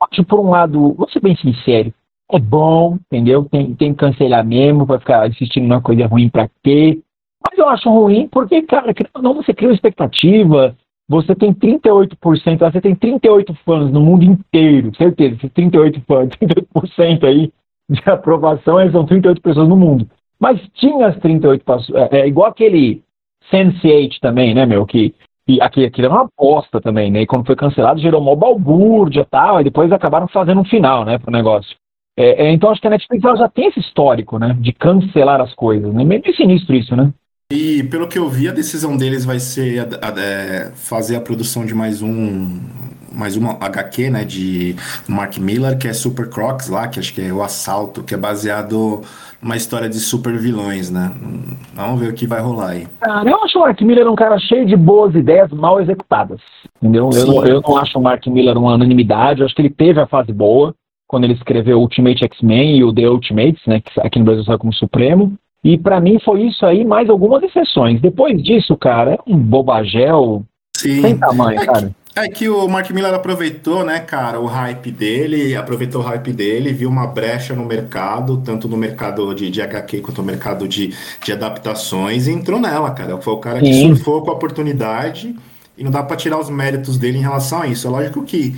acho 0.00 0.24
por 0.24 0.40
um 0.40 0.50
lado, 0.50 0.94
vou 0.94 1.08
ser 1.10 1.20
bem 1.20 1.36
sincero, 1.36 1.92
é 2.32 2.38
bom, 2.38 2.98
entendeu? 3.06 3.44
Tem, 3.44 3.74
tem 3.74 3.92
que 3.92 3.98
cancelar 3.98 4.44
mesmo, 4.44 4.84
vai 4.84 4.98
ficar 4.98 5.26
assistindo 5.26 5.66
uma 5.66 5.80
coisa 5.80 6.06
ruim 6.06 6.28
pra 6.28 6.48
quê? 6.62 7.00
Mas 7.48 7.58
eu 7.58 7.68
acho 7.68 7.88
ruim 7.88 8.28
porque, 8.28 8.62
cara, 8.62 8.92
não 9.22 9.34
você 9.34 9.54
cria 9.54 9.68
uma 9.68 9.74
expectativa, 9.74 10.76
você 11.08 11.34
tem 11.34 11.54
38%, 11.54 12.58
você 12.58 12.80
tem 12.80 12.94
38 12.94 13.54
fãs 13.64 13.92
no 13.92 14.00
mundo 14.00 14.24
inteiro, 14.24 14.94
certeza, 14.96 15.36
esses 15.36 15.52
38 15.52 16.00
fãs, 16.02 16.30
38% 16.74 17.24
aí 17.24 17.52
de 17.88 18.10
aprovação, 18.10 18.78
são 18.90 19.06
38 19.06 19.40
pessoas 19.40 19.68
no 19.68 19.76
mundo. 19.76 20.08
Mas 20.38 20.60
tinha 20.74 21.06
as 21.06 21.16
38 21.18 21.64
é, 21.94 22.20
é 22.20 22.28
igual 22.28 22.50
aquele 22.50 23.02
Sense8 23.52 24.18
também, 24.20 24.54
né, 24.54 24.66
meu, 24.66 24.84
que 24.84 25.14
e 25.48 25.60
aquilo, 25.60 25.86
aquilo 25.86 26.06
era 26.06 26.14
uma 26.14 26.24
aposta 26.24 26.80
também, 26.80 27.08
né? 27.08 27.22
E 27.22 27.26
quando 27.26 27.46
foi 27.46 27.54
cancelado, 27.54 28.00
gerou 28.00 28.20
uma 28.20 28.34
balbúrdia 28.34 29.20
e 29.20 29.26
tal, 29.26 29.60
e 29.60 29.64
depois 29.64 29.92
acabaram 29.92 30.26
fazendo 30.26 30.60
um 30.60 30.64
final, 30.64 31.04
né, 31.04 31.18
pro 31.18 31.30
negócio. 31.30 31.76
É, 32.16 32.46
é, 32.46 32.52
então 32.52 32.70
acho 32.70 32.80
que 32.80 32.86
a 32.86 32.90
Netflix 32.90 33.22
já 33.22 33.48
tem 33.48 33.68
esse 33.68 33.80
histórico, 33.80 34.38
né? 34.38 34.56
De 34.58 34.72
cancelar 34.72 35.40
as 35.40 35.52
coisas. 35.54 35.92
Né? 35.92 36.04
Meio 36.04 36.22
sinistro 36.34 36.74
isso, 36.74 36.96
né? 36.96 37.12
E 37.52 37.84
pelo 37.84 38.08
que 38.08 38.18
eu 38.18 38.28
vi, 38.28 38.48
a 38.48 38.52
decisão 38.52 38.96
deles 38.96 39.24
vai 39.24 39.38
ser 39.38 39.80
a, 39.80 40.08
a, 40.08 40.20
é, 40.20 40.72
fazer 40.74 41.14
a 41.14 41.20
produção 41.20 41.64
de 41.64 41.74
mais 41.74 42.02
um 42.02 42.60
mais 43.12 43.34
uma 43.34 43.52
HQ, 43.60 44.10
né, 44.10 44.24
de 44.24 44.76
Mark 45.08 45.38
Miller, 45.38 45.78
que 45.78 45.88
é 45.88 45.92
Super 45.94 46.28
Crocs 46.28 46.68
lá, 46.68 46.86
que 46.86 46.98
acho 47.00 47.14
que 47.14 47.22
é 47.22 47.32
o 47.32 47.42
assalto, 47.42 48.02
que 48.02 48.12
é 48.12 48.16
baseado 48.16 49.00
numa 49.40 49.56
história 49.56 49.88
de 49.88 49.98
super 49.98 50.36
vilões, 50.36 50.90
né? 50.90 51.12
Vamos 51.74 51.98
ver 51.98 52.10
o 52.10 52.12
que 52.12 52.26
vai 52.26 52.42
rolar 52.42 52.72
aí. 52.72 52.86
Cara, 53.00 53.30
eu 53.30 53.42
acho 53.42 53.58
o 53.58 53.62
Mark 53.62 53.80
Miller 53.80 54.06
um 54.10 54.14
cara 54.14 54.38
cheio 54.38 54.66
de 54.66 54.76
boas 54.76 55.14
ideias 55.14 55.50
mal 55.50 55.80
executadas, 55.80 56.40
entendeu? 56.76 57.08
Eu 57.14 57.26
não, 57.26 57.46
eu 57.46 57.62
não 57.62 57.78
acho 57.78 57.98
o 57.98 58.02
Mark 58.02 58.26
Miller 58.26 58.58
uma 58.58 58.74
unanimidade, 58.74 59.40
eu 59.40 59.46
acho 59.46 59.54
que 59.54 59.62
ele 59.62 59.70
teve 59.70 59.98
a 59.98 60.06
fase 60.06 60.30
boa, 60.30 60.74
quando 61.06 61.24
ele 61.24 61.34
escreveu 61.34 61.80
Ultimate 61.80 62.24
X-Men 62.24 62.78
e 62.78 62.84
o 62.84 62.92
The 62.92 63.08
Ultimates, 63.08 63.62
né, 63.66 63.80
que 63.80 64.00
aqui 64.00 64.18
no 64.18 64.24
Brasil 64.24 64.44
saiu 64.44 64.58
como 64.58 64.72
Supremo. 64.72 65.34
E 65.62 65.78
para 65.78 66.00
mim 66.00 66.18
foi 66.24 66.42
isso 66.42 66.64
aí, 66.64 66.84
mais 66.84 67.08
algumas 67.08 67.42
exceções. 67.42 68.00
Depois 68.00 68.40
disso, 68.42 68.76
cara, 68.76 69.14
é 69.14 69.18
um 69.26 69.36
bobagel 69.36 70.44
Sim. 70.76 71.00
sem 71.00 71.18
tamanho, 71.18 71.60
é 71.60 71.66
cara. 71.66 71.88
Que, 71.88 72.18
é 72.18 72.28
que 72.28 72.48
o 72.48 72.68
Mark 72.68 72.90
Miller 72.90 73.12
aproveitou, 73.12 73.84
né, 73.84 73.98
cara, 74.00 74.40
o 74.40 74.46
hype 74.46 74.90
dele, 74.90 75.56
aproveitou 75.56 76.00
o 76.00 76.04
hype 76.04 76.32
dele, 76.32 76.72
viu 76.72 76.88
uma 76.88 77.06
brecha 77.06 77.54
no 77.54 77.64
mercado, 77.64 78.38
tanto 78.38 78.68
no 78.68 78.76
mercado 78.76 79.34
de, 79.34 79.50
de 79.50 79.60
HQ 79.60 80.00
quanto 80.00 80.22
no 80.22 80.26
mercado 80.26 80.68
de, 80.68 80.94
de 81.24 81.32
adaptações, 81.32 82.26
e 82.26 82.32
entrou 82.32 82.60
nela, 82.60 82.90
cara. 82.92 83.20
Foi 83.20 83.34
o 83.34 83.38
cara 83.38 83.60
que 83.60 83.72
Sim. 83.72 83.94
surfou 83.94 84.22
com 84.22 84.30
a 84.30 84.34
oportunidade 84.34 85.34
e 85.76 85.84
não 85.84 85.90
dá 85.90 86.02
para 86.02 86.16
tirar 86.16 86.38
os 86.38 86.48
méritos 86.48 86.96
dele 86.96 87.18
em 87.18 87.22
relação 87.22 87.62
a 87.62 87.66
isso. 87.66 87.86
É 87.86 87.90
lógico 87.90 88.22
que 88.24 88.56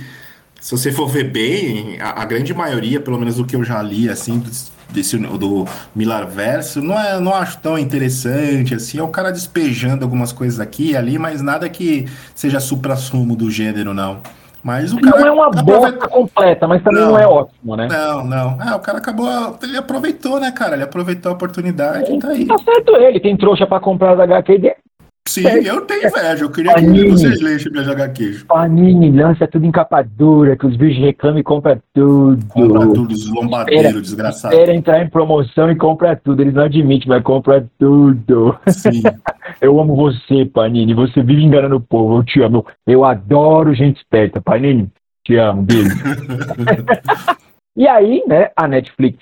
se 0.59 0.71
você 0.71 0.91
for 0.91 1.07
ver 1.07 1.25
bem, 1.25 1.99
a, 2.01 2.21
a, 2.21 2.25
grande 2.25 2.53
maioria, 2.53 2.99
pelo 2.99 3.17
menos 3.17 3.35
do 3.35 3.45
que 3.45 3.55
eu 3.55 3.63
já 3.63 3.81
li, 3.81 4.09
assim, 4.09 4.43
desse, 4.89 5.17
do 5.17 5.65
Milar 5.95 6.27
Verso, 6.27 6.81
não, 6.81 6.99
é, 6.99 7.19
não 7.19 7.33
acho 7.33 7.59
tão 7.59 7.77
interessante, 7.77 8.75
assim, 8.75 8.99
é 8.99 9.03
o 9.03 9.07
cara 9.07 9.31
despejando 9.31 10.03
algumas 10.03 10.31
coisas 10.31 10.59
aqui 10.59 10.91
e 10.91 10.97
ali, 10.97 11.17
mas 11.17 11.41
nada 11.41 11.69
que 11.69 12.07
seja 12.35 12.59
supra-sumo 12.59 13.35
do 13.35 13.49
gênero, 13.49 13.93
não. 13.93 14.21
Mas 14.63 14.91
o 14.91 14.99
cara. 14.99 15.19
Não 15.19 15.27
é 15.27 15.31
uma 15.31 15.49
boa 15.49 15.91
completa, 15.93 16.67
mas 16.67 16.83
também 16.83 17.01
não, 17.01 17.11
não, 17.11 17.19
é 17.19 17.25
ótimo, 17.25 17.75
né? 17.77 17.87
Não, 17.89 18.25
não. 18.25 18.61
É, 18.61 18.75
o 18.75 18.79
cara 18.79 18.97
acabou. 18.97 19.57
Ele 19.63 19.77
aproveitou, 19.77 20.39
né, 20.39 20.51
cara? 20.51 20.75
Ele 20.75 20.83
aproveitou 20.83 21.31
a 21.31 21.35
oportunidade 21.35 22.13
e 22.13 22.19
tá 22.19 22.27
aí. 22.27 22.45
Tá 22.45 22.57
certo 22.57 22.95
ele, 22.97 23.21
tem 23.21 23.37
trouxa 23.37 23.65
pra 23.65 23.79
comprar 23.79 24.13
as 24.13 24.19
HQ 24.19 24.57
dele. 24.57 24.75
Sim, 25.29 25.45
é. 25.45 25.59
eu 25.59 25.81
tenho 25.81 26.07
inveja. 26.07 26.43
Eu 26.43 26.49
queria 26.49 26.73
Panini, 26.73 27.03
que 27.03 27.11
vocês 27.11 27.39
lessem 27.39 27.71
pra 27.71 27.83
jogar 27.83 28.09
queijo. 28.09 28.45
Panini 28.47 29.11
lança 29.11 29.47
tudo 29.47 29.63
em 29.63 29.71
capa 29.71 30.01
dura, 30.01 30.57
que 30.57 30.65
os 30.65 30.75
bichos 30.75 31.03
reclamam 31.03 31.39
e 31.39 31.43
compra 31.43 31.79
tudo. 31.93 32.43
Compra 32.47 32.87
tudo, 32.87 33.13
os 33.13 33.29
lombadeiros, 33.29 34.01
desgraçado. 34.01 34.55
Espera 34.55 34.73
entrar 34.73 35.03
em 35.03 35.09
promoção 35.09 35.69
e 35.69 35.75
compra 35.75 36.15
tudo. 36.15 36.41
Eles 36.41 36.55
não 36.55 36.63
admitem, 36.63 37.07
mas 37.07 37.21
compra 37.21 37.63
tudo. 37.77 38.57
Sim. 38.69 39.03
eu 39.61 39.79
amo 39.79 39.95
você, 39.95 40.45
Panini. 40.45 40.95
Você 40.95 41.21
vive 41.21 41.43
enganando 41.43 41.75
o 41.75 41.81
povo. 41.81 42.17
Eu 42.17 42.23
te 42.23 42.41
amo. 42.41 42.65
Eu 42.87 43.05
adoro 43.05 43.75
gente 43.75 43.97
esperta. 43.97 44.41
Panini, 44.41 44.89
te 45.23 45.35
amo. 45.35 45.61
Beijo. 45.61 45.95
e 47.77 47.87
aí, 47.87 48.23
né, 48.27 48.49
a 48.55 48.67
Netflix 48.67 49.19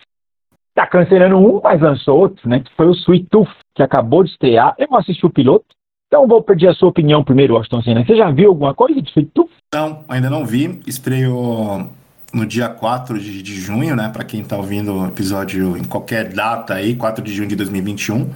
tá 0.74 0.88
cancelando 0.88 1.38
um, 1.38 1.60
mas 1.62 1.82
lançou 1.82 2.20
outro, 2.20 2.48
né? 2.48 2.62
Que 2.62 2.72
foi 2.76 2.86
o 2.86 2.94
Sweet 2.94 3.28
Tooth, 3.30 3.50
que 3.76 3.84
acabou 3.84 4.24
de 4.24 4.30
estrear. 4.30 4.76
Eu 4.78 4.88
não 4.90 5.00
assisti 5.00 5.26
o 5.26 5.30
piloto, 5.30 5.66
então 6.08 6.28
vou 6.28 6.42
pedir 6.42 6.68
a 6.68 6.74
sua 6.74 6.90
opinião 6.90 7.24
primeiro, 7.24 7.56
Washington 7.56 7.82
Senna. 7.82 8.06
Você 8.06 8.16
já 8.16 8.32
viu 8.32 8.50
alguma 8.50 8.74
coisa 8.74 9.02
de 9.02 9.14
feito? 9.14 9.50
Não, 9.74 10.06
ainda 10.08 10.30
não 10.30 10.46
vi. 10.46 10.80
Estreou 10.88 11.90
no 12.34 12.46
dia 12.46 12.70
4 12.70 13.20
de, 13.20 13.42
de 13.42 13.56
junho, 13.56 13.96
né? 13.96 14.10
Para 14.10 14.24
quem 14.24 14.42
está 14.42 14.56
ouvindo 14.56 14.94
o 14.94 15.08
episódio 15.08 15.78
em 15.78 15.84
qualquer 15.84 16.30
data 16.34 16.76
aí, 16.76 16.96
4 16.96 17.24
de 17.24 17.34
junho 17.34 17.50
de 17.50 17.56
2021. 17.58 18.30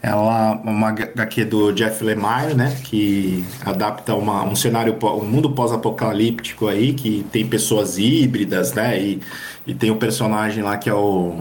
Ela 0.00 0.60
é 0.64 0.68
uma 0.68 0.90
HQ 0.90 1.44
do 1.46 1.72
Jeff 1.72 2.04
Lemire, 2.04 2.54
né? 2.54 2.76
Que 2.84 3.44
adapta 3.64 4.14
uma, 4.14 4.44
um 4.44 4.54
cenário, 4.54 4.96
um 5.02 5.24
mundo 5.24 5.50
pós-apocalíptico 5.50 6.68
aí, 6.68 6.92
que 6.92 7.24
tem 7.32 7.46
pessoas 7.46 7.98
híbridas, 7.98 8.74
né? 8.74 9.00
E, 9.00 9.20
e 9.66 9.74
tem 9.74 9.90
o 9.90 9.94
um 9.94 9.98
personagem 9.98 10.62
lá 10.62 10.76
que 10.76 10.88
é 10.88 10.94
o 10.94 11.34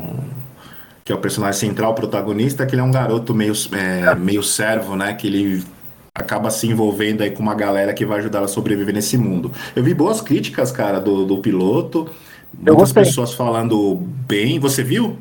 que 1.07 1.13
é 1.13 1.15
o 1.15 1.19
personagem 1.19 1.57
central, 1.57 1.91
o 1.91 1.95
protagonista, 1.95 2.65
que 2.65 2.75
ele 2.75 2.81
é 2.81 2.83
um 2.83 2.91
garoto 2.91 3.33
meio, 3.33 3.53
é, 3.71 4.13
meio 4.13 4.43
servo, 4.43 4.93
né? 4.93 5.13
Que 5.13 5.27
ele 5.27 5.63
acaba 6.13 6.49
se 6.49 6.67
envolvendo 6.67 7.23
aí 7.23 7.31
com 7.31 7.41
uma 7.41 7.55
galera 7.55 7.93
que 7.93 8.05
vai 8.05 8.19
ajudar 8.19 8.41
a 8.43 8.47
sobreviver 8.49 8.93
nesse 8.93 9.17
mundo. 9.17 9.49
Eu 9.73 9.81
vi 9.81 9.93
boas 9.93 10.19
críticas, 10.19 10.69
cara, 10.69 10.99
do, 10.99 11.25
do 11.25 11.37
piloto. 11.37 12.09
Muitas 12.53 12.91
pessoas 12.91 13.33
falando 13.33 13.95
bem. 14.27 14.59
Você 14.59 14.83
viu? 14.83 15.15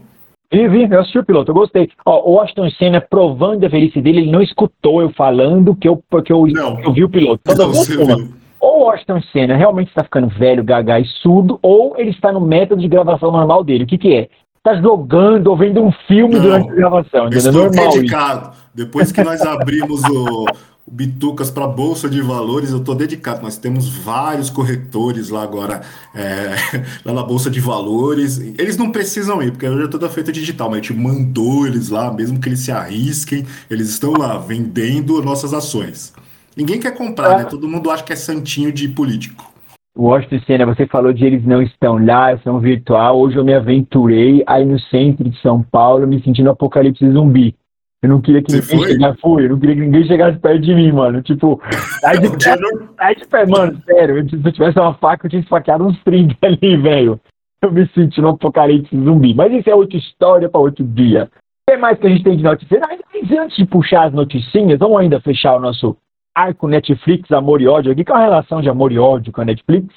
Vi, 0.53 0.67
vi, 0.67 0.91
eu 0.91 0.99
assisti 0.99 1.21
o 1.21 1.25
piloto, 1.25 1.53
eu 1.53 1.55
gostei. 1.55 1.89
Ó, 2.05 2.31
o 2.31 2.35
Washington 2.35 2.69
Senna, 2.71 3.01
provando 3.01 3.65
a 3.65 3.69
velhice 3.69 4.01
dele, 4.01 4.23
ele 4.23 4.33
não 4.33 4.43
escutou 4.43 5.01
eu 5.01 5.11
falando 5.11 5.77
que 5.77 5.87
eu, 5.87 6.03
porque 6.11 6.33
eu, 6.33 6.49
não, 6.49 6.81
eu 6.81 6.93
vi 6.93 7.05
o 7.05 7.09
piloto. 7.09 7.43
Toda 7.45 7.63
então, 7.63 8.29
ou 8.59 8.81
o 8.81 8.85
Washington 8.87 9.21
Senna 9.33 9.55
realmente 9.55 9.89
está 9.89 10.03
ficando 10.03 10.27
velho, 10.31 10.65
gaga 10.65 10.99
e 10.99 11.05
surdo, 11.05 11.61
ou 11.63 11.95
ele 11.97 12.11
está 12.11 12.33
no 12.33 12.41
método 12.41 12.81
de 12.81 12.89
gravação 12.89 13.31
normal 13.31 13.63
dele. 13.63 13.85
O 13.85 13.87
que, 13.87 13.97
que 13.97 14.13
é? 14.13 14.29
Tá 14.67 14.81
jogando 14.81 15.47
ou 15.47 15.57
vendo 15.57 15.81
um 15.81 15.93
filme 16.09 16.35
não, 16.35 16.43
durante 16.43 16.71
a 16.71 16.75
gravação. 16.75 17.27
Entendeu? 17.27 17.39
Estou 17.39 17.53
Normal 17.53 17.91
dedicado. 17.93 18.51
Isso. 18.51 18.63
Depois 18.75 19.13
que 19.13 19.23
nós 19.23 19.41
abrimos 19.43 20.03
o, 20.03 20.45
o 20.45 20.91
Bitucas 20.91 21.53
para 21.53 21.69
Bolsa 21.69 22.09
de 22.09 22.21
Valores, 22.21 22.73
eu 22.73 22.79
estou 22.79 22.97
dedicado. 22.97 23.43
Nós 23.43 23.57
temos 23.57 23.89
vários 23.89 24.51
corretores 24.51 25.31
lá 25.31 25.45
agora, 25.45 25.83
é, 26.13 26.57
lá 27.07 27.13
na 27.13 27.23
Bolsa 27.23 27.49
de 27.49 27.61
Valores. 27.61 28.39
Eles 28.59 28.77
não 28.77 28.91
precisam 28.91 29.41
ir, 29.41 29.53
porque 29.53 29.69
hoje 29.69 29.85
é 29.85 29.89
toda 29.89 30.09
feita 30.09 30.33
digital, 30.33 30.69
mas 30.69 30.81
a 30.81 30.83
gente 30.83 30.95
mandou 30.95 31.65
eles 31.65 31.89
lá, 31.89 32.13
mesmo 32.13 32.41
que 32.41 32.49
eles 32.49 32.61
se 32.61 32.73
arrisquem, 32.73 33.47
eles 33.71 33.89
estão 33.89 34.15
lá 34.15 34.37
vendendo 34.37 35.23
nossas 35.23 35.55
ações. 35.55 36.13
Ninguém 36.57 36.81
quer 36.81 36.93
comprar, 36.93 37.39
né? 37.39 37.45
Todo 37.45 37.69
mundo 37.69 37.89
acha 37.89 38.03
que 38.03 38.13
é 38.13 38.17
santinho 38.17 38.73
de 38.73 38.89
político. 38.89 39.56
Washington 39.97 40.41
Senna, 40.47 40.67
você 40.67 40.87
falou 40.87 41.13
de 41.13 41.25
eles 41.25 41.45
não 41.45 41.63
estão 41.63 42.05
lá, 42.05 42.37
são 42.39 42.61
virtual. 42.61 43.19
Hoje 43.19 43.37
eu 43.37 43.45
me 43.45 43.55
aventurei 43.55 44.43
aí 44.47 44.65
no 44.65 44.79
centro 44.79 45.29
de 45.29 45.41
São 45.41 45.63
Paulo, 45.63 46.07
me 46.07 46.23
sentindo 46.23 46.51
apocalipse 46.51 47.11
zumbi. 47.11 47.55
Eu 48.03 48.11
não 48.11 48.21
queria 48.21 48.43
que 48.43 48.53
Você 48.53 48.75
ninguém 48.75 48.93
chegasse, 48.93 49.21
foi, 49.21 49.45
eu 49.47 49.51
não 49.51 49.59
queria 49.59 49.75
que 49.75 49.81
ninguém 49.81 50.05
chegasse 50.05 50.39
perto 50.39 50.61
de 50.61 50.75
mim, 50.75 50.93
mano. 50.93 51.23
Tipo, 51.23 51.61
sai 52.01 52.19
de, 52.19 52.29
sai 52.97 53.15
de 53.17 53.27
pé, 53.27 53.47
mano, 53.47 53.83
sério. 53.87 54.29
Se 54.29 54.37
eu 54.37 54.53
tivesse 54.53 54.79
uma 54.79 54.95
faca, 54.95 55.27
eu 55.27 55.31
tinha 55.31 55.41
esfaqueado 55.41 55.85
uns 55.85 55.99
30 56.05 56.37
ali, 56.47 56.77
velho. 56.77 57.19
Eu 57.63 57.73
me 57.73 57.89
senti 57.89 58.21
no 58.21 58.29
apocalipse 58.29 58.95
zumbi. 58.95 59.35
Mas 59.35 59.53
isso 59.53 59.71
é 59.71 59.75
outra 59.75 59.97
história 59.97 60.49
para 60.49 60.61
outro 60.61 60.85
dia. 60.85 61.31
O 61.67 61.73
que 61.73 61.77
mais 61.79 61.99
que 61.99 62.07
a 62.07 62.11
gente 62.11 62.23
tem 62.23 62.37
de 62.37 62.43
notícia? 62.43 62.79
Mas 62.81 63.01
antes 63.39 63.57
de 63.57 63.65
puxar 63.65 64.05
as 64.05 64.13
noticinhas, 64.13 64.79
vamos 64.79 65.01
ainda 65.01 65.21
fechar 65.21 65.57
o 65.57 65.61
nosso 65.61 65.97
arco 66.37 66.69
Netflix, 66.69 67.33
amor 67.33 67.61
e 67.61 67.67
ódio 67.67 67.91
aqui, 67.91 68.05
que 68.05 68.13
é 68.13 68.15
uma 68.15 68.23
relação 68.23 68.61
de 68.61 68.69
amor 68.69 68.93
e 68.93 68.99
ódio 68.99 69.33
com 69.33 69.41
a 69.41 69.45
Netflix. 69.45 69.95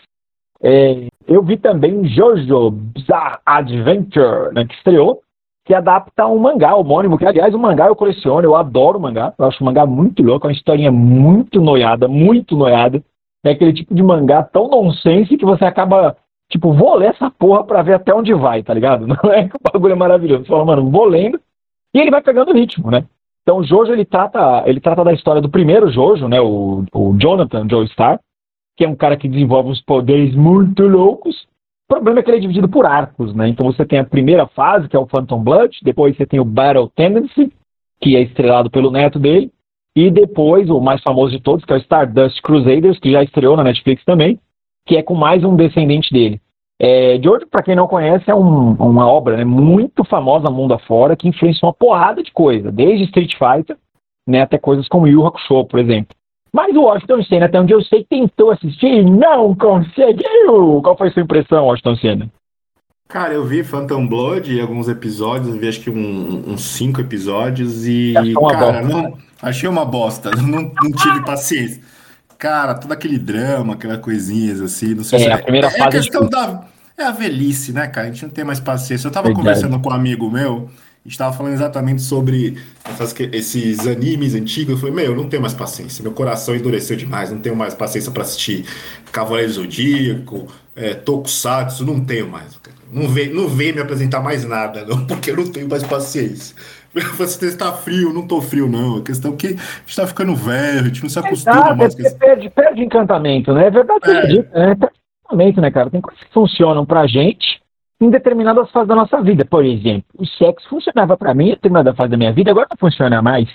É, 0.61 1.07
eu 1.27 1.43
vi 1.43 1.57
também 1.57 2.05
Jojo 2.05 2.71
Bizarre 2.71 3.39
Adventure, 3.45 4.53
né, 4.53 4.65
que 4.65 4.73
estreou 4.75 5.21
que 5.69 5.73
adapta 5.75 6.25
um 6.25 6.39
mangá 6.39 6.75
homônimo, 6.75 7.15
que 7.15 7.27
aliás 7.27 7.53
o 7.53 7.59
mangá 7.59 7.85
eu 7.85 7.95
coleciono, 7.95 8.43
eu 8.43 8.55
adoro 8.55 8.97
o 8.97 9.01
mangá, 9.01 9.35
eu 9.37 9.45
acho 9.45 9.61
o 9.61 9.65
mangá 9.65 9.85
muito 9.85 10.23
louco, 10.23 10.47
é 10.47 10.49
uma 10.49 10.55
historinha 10.55 10.91
muito 10.91 11.61
noiada, 11.61 12.07
muito 12.07 12.57
noiada. 12.57 13.03
É 13.43 13.51
aquele 13.51 13.71
tipo 13.71 13.93
de 13.93 14.01
mangá 14.01 14.41
tão 14.41 14.67
nonsense 14.67 15.37
que 15.37 15.45
você 15.45 15.65
acaba, 15.65 16.17
tipo, 16.49 16.73
vou 16.73 16.95
ler 16.95 17.11
essa 17.11 17.29
porra 17.29 17.63
pra 17.63 17.83
ver 17.83 17.93
até 17.93 18.11
onde 18.11 18.33
vai, 18.33 18.63
tá 18.63 18.73
ligado? 18.73 19.05
Não 19.07 19.31
é 19.31 19.47
que 19.47 19.55
o 19.55 19.59
bagulho 19.71 19.91
é 19.91 19.95
maravilhoso. 19.95 20.45
Você 20.45 20.49
fala, 20.49 20.65
mano, 20.65 20.89
vou 20.89 21.05
lendo, 21.05 21.39
e 21.93 21.99
ele 21.99 22.09
vai 22.09 22.23
pegando 22.23 22.49
o 22.49 22.55
ritmo, 22.55 22.89
né? 22.89 23.05
Então 23.49 23.63
Jojo, 23.63 23.91
ele 23.91 24.05
trata, 24.05 24.61
ele 24.67 24.79
trata 24.79 25.03
da 25.03 25.11
história 25.11 25.41
do 25.41 25.49
primeiro 25.49 25.89
Jojo, 25.89 26.27
né, 26.27 26.39
o, 26.39 26.85
o 26.93 27.17
Jonathan 27.19 27.67
Joestar, 27.67 28.19
que 28.77 28.85
é 28.85 28.87
um 28.87 28.95
cara 28.95 29.17
que 29.17 29.27
desenvolve 29.27 29.71
uns 29.71 29.81
poderes 29.81 30.35
muito 30.35 30.83
loucos, 30.83 31.47
o 31.89 31.95
problema 31.95 32.19
é 32.19 32.21
que 32.23 32.29
ele 32.29 32.37
é 32.37 32.41
dividido 32.41 32.69
por 32.69 32.85
arcos, 32.85 33.33
né? 33.33 33.49
Então 33.49 33.65
você 33.65 33.83
tem 33.83 33.97
a 33.97 34.03
primeira 34.03 34.45
fase, 34.45 34.87
que 34.87 34.95
é 34.95 34.99
o 34.99 35.07
Phantom 35.07 35.43
Blood, 35.43 35.79
depois 35.81 36.15
você 36.15 36.27
tem 36.27 36.39
o 36.39 36.45
Battle 36.45 36.91
Tendency, 36.95 37.51
que 37.99 38.15
é 38.15 38.21
estrelado 38.21 38.69
pelo 38.69 38.91
neto 38.91 39.17
dele, 39.17 39.51
e 39.95 40.11
depois 40.11 40.69
o 40.69 40.79
mais 40.79 41.01
famoso 41.01 41.35
de 41.35 41.41
todos, 41.41 41.65
que 41.65 41.73
é 41.73 41.77
o 41.77 41.79
Stardust 41.79 42.39
Crusaders, 42.43 42.99
que 42.99 43.11
já 43.11 43.23
estreou 43.23 43.57
na 43.57 43.63
Netflix 43.63 44.05
também, 44.05 44.39
que 44.85 44.95
é 44.95 45.01
com 45.01 45.15
mais 45.15 45.43
um 45.43 45.55
descendente 45.55 46.13
dele. 46.13 46.39
É, 46.81 47.19
George, 47.21 47.45
para 47.45 47.61
quem 47.61 47.75
não 47.75 47.87
conhece, 47.87 48.31
é 48.31 48.35
um, 48.35 48.71
uma 48.73 49.05
obra 49.05 49.35
né, 49.35 49.43
muito 49.43 50.03
famosa 50.05 50.49
mundo 50.49 50.73
afora, 50.73 51.15
que 51.15 51.27
influenciou 51.27 51.69
uma 51.69 51.73
porrada 51.73 52.23
de 52.23 52.31
coisa, 52.31 52.71
desde 52.71 53.03
Street 53.03 53.33
Fighter 53.33 53.75
né, 54.29 54.41
até 54.41 54.57
coisas 54.57 54.87
como 54.87 55.07
Yu 55.07 55.25
Hakusho, 55.25 55.65
por 55.65 55.79
exemplo. 55.79 56.15
Mas 56.53 56.75
o 56.75 56.81
Washington 56.81 57.23
Senna, 57.23 57.45
até 57.47 57.59
onde 57.59 57.73
eu 57.73 57.81
sei, 57.83 58.03
tentou 58.03 58.51
assistir 58.51 58.87
e 58.87 59.03
não 59.03 59.55
conseguiu. 59.55 60.81
Qual 60.81 60.97
foi 60.97 61.09
a 61.09 61.11
sua 61.11 61.23
impressão, 61.23 61.65
Washington 61.65 61.95
Senna? 61.97 62.29
Cara, 63.07 63.33
eu 63.33 63.43
vi 63.43 63.63
Phantom 63.63 64.07
Blood 64.07 64.59
alguns 64.61 64.87
episódios, 64.87 65.55
vi 65.55 65.67
acho 65.67 65.81
que 65.81 65.89
um, 65.89 66.43
uns 66.47 66.61
cinco 66.61 67.01
episódios 67.01 67.87
e, 67.87 68.13
cara, 68.51 68.83
não, 68.83 69.17
achei 69.41 69.67
uma 69.67 69.83
bosta, 69.83 70.29
não, 70.37 70.71
não 70.81 70.91
tive 70.91 71.25
paciência. 71.25 71.81
Cara, 72.39 72.73
todo 72.73 72.91
aquele 72.91 73.19
drama, 73.19 73.73
aquela 73.73 73.97
coisinhas 73.97 74.61
assim, 74.61 74.95
não 74.95 75.03
sei 75.03 75.19
é, 75.19 75.23
se... 75.25 75.31
A 75.31 75.37
primeira 75.37 75.67
é, 75.67 75.71
fase 75.71 75.83
é 75.83 75.85
a 75.85 75.91
questão 75.91 76.23
de... 76.23 76.29
da... 76.29 76.63
É 76.97 77.03
a 77.03 77.11
velhice, 77.11 77.71
né, 77.71 77.87
cara? 77.87 78.07
A 78.07 78.11
gente 78.11 78.23
não 78.23 78.29
tem 78.29 78.43
mais 78.43 78.59
paciência. 78.59 79.07
Eu 79.07 79.11
tava 79.11 79.27
Verdade. 79.27 79.45
conversando 79.45 79.79
com 79.79 79.89
um 79.89 79.93
amigo 79.93 80.29
meu 80.29 80.69
estava 81.05 81.35
falando 81.35 81.53
exatamente 81.53 82.01
sobre 82.01 82.57
essas, 82.85 83.15
esses 83.31 83.87
animes 83.87 84.35
antigos. 84.35 84.73
Eu 84.73 84.77
falei, 84.77 84.95
meu, 84.95 85.05
eu 85.05 85.15
não 85.15 85.29
tenho 85.29 85.41
mais 85.41 85.53
paciência. 85.53 86.03
Meu 86.03 86.11
coração 86.11 86.55
endureceu 86.55 86.95
demais. 86.95 87.31
Não 87.31 87.39
tenho 87.39 87.55
mais 87.55 87.73
paciência 87.73 88.11
para 88.11 88.23
assistir 88.23 88.65
Cavaleiro 89.11 89.51
Zodíaco, 89.51 90.47
é, 90.75 90.93
Tokusatsu. 90.93 91.85
Não 91.85 91.99
tenho 92.03 92.27
mais. 92.27 92.59
Não 92.91 93.07
vem, 93.07 93.31
não 93.31 93.47
vem 93.47 93.71
me 93.71 93.81
apresentar 93.81 94.19
mais 94.19 94.43
nada, 94.43 94.83
não, 94.83 95.05
porque 95.07 95.29
eu 95.29 95.37
não 95.37 95.47
tenho 95.47 95.69
mais 95.69 95.83
paciência. 95.83 96.55
Você 97.17 97.47
está 97.47 97.71
frio, 97.73 98.13
não 98.13 98.21
estou 98.21 98.41
frio, 98.41 98.67
não. 98.67 98.97
A 98.97 99.03
questão 99.03 99.33
é 99.33 99.35
que 99.35 99.47
a 99.47 99.49
gente 99.51 99.87
está 99.87 100.07
ficando 100.07 100.35
velho, 100.35 100.81
a 100.81 100.83
gente 100.83 101.01
não 101.03 101.09
se 101.09 101.19
acostuma 101.19 101.75
mais. 101.75 101.93
Você 101.93 102.17
perde, 102.17 102.49
perde 102.49 102.83
encantamento, 102.83 103.53
né? 103.53 103.67
É 103.67 103.71
verdade, 103.71 104.09
é. 104.09 104.25
Dito, 104.27 104.53
né? 104.53 104.75
Perde 104.75 104.95
encantamento, 105.23 105.61
né, 105.61 105.71
cara? 105.71 105.89
Tem 105.89 106.01
coisas 106.01 106.23
que 106.23 106.33
funcionam 106.33 106.85
pra 106.85 107.07
gente 107.07 107.61
em 108.01 108.09
determinadas 108.09 108.71
fases 108.71 108.87
da 108.87 108.95
nossa 108.95 109.21
vida. 109.21 109.45
Por 109.45 109.65
exemplo, 109.65 110.05
o 110.17 110.25
sexo 110.25 110.67
funcionava 110.69 111.17
para 111.17 111.33
mim 111.33 111.47
em 111.47 111.51
determinada 111.51 111.93
fase 111.93 112.11
da 112.11 112.17
minha 112.17 112.33
vida, 112.33 112.51
agora 112.51 112.67
não 112.69 112.77
funciona 112.77 113.21
mais. 113.21 113.47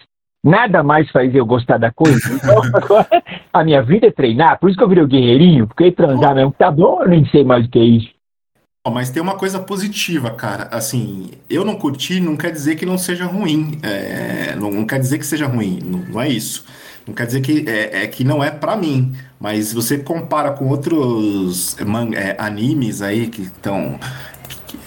Nada 0.45 0.83
mais 0.83 1.11
faz 1.11 1.35
eu 1.35 1.47
gostar 1.47 1.79
da 1.79 1.91
coisa. 1.91 2.21
Então, 2.35 2.63
agora 2.75 3.23
a 3.53 3.65
minha 3.65 3.83
vida 3.83 4.07
é 4.07 4.11
treinar. 4.11 4.61
Por 4.61 4.69
isso 4.69 4.77
que 4.77 4.85
eu 4.85 4.89
virei 4.89 5.03
o 5.03 5.09
guerreirinho, 5.09 5.67
porque 5.67 5.91
transar 5.91 6.35
mesmo 6.35 6.53
tá 6.53 6.71
bom, 6.71 7.03
eu 7.03 7.09
nem 7.09 7.25
sei 7.27 7.43
mais 7.43 7.65
o 7.65 7.71
que 7.71 7.79
é 7.79 7.85
isso. 7.85 8.15
Mas 8.93 9.09
tem 9.09 9.23
uma 9.23 9.35
coisa 9.37 9.59
positiva, 9.59 10.31
cara. 10.31 10.69
Assim, 10.71 11.31
eu 11.49 11.65
não 11.65 11.75
curti, 11.75 12.21
não 12.21 12.37
quer 12.37 12.53
dizer 12.53 12.77
que 12.77 12.85
não 12.85 12.99
seja 12.99 13.25
ruim. 13.25 13.79
É, 13.83 14.55
não, 14.57 14.71
não, 14.71 14.87
quer 14.87 15.01
dizer 15.01 15.19
que 15.19 15.25
seja 15.25 15.47
ruim. 15.47 15.81
Não, 15.83 16.01
não 16.01 16.21
é 16.21 16.29
isso. 16.29 16.67
Não 17.07 17.15
quer 17.15 17.27
dizer 17.27 17.41
que 17.41 17.65
é, 17.67 18.05
é 18.05 18.07
que 18.07 18.25
não 18.25 18.45
é 18.45 18.51
para 18.51 18.77
mim. 18.77 19.15
Mas 19.41 19.73
você 19.73 19.97
compara 19.99 20.51
com 20.53 20.69
outros 20.69 21.77
man, 21.87 22.11
é, 22.13 22.37
animes 22.39 23.01
aí 23.01 23.29
que 23.29 23.43
estão 23.43 23.99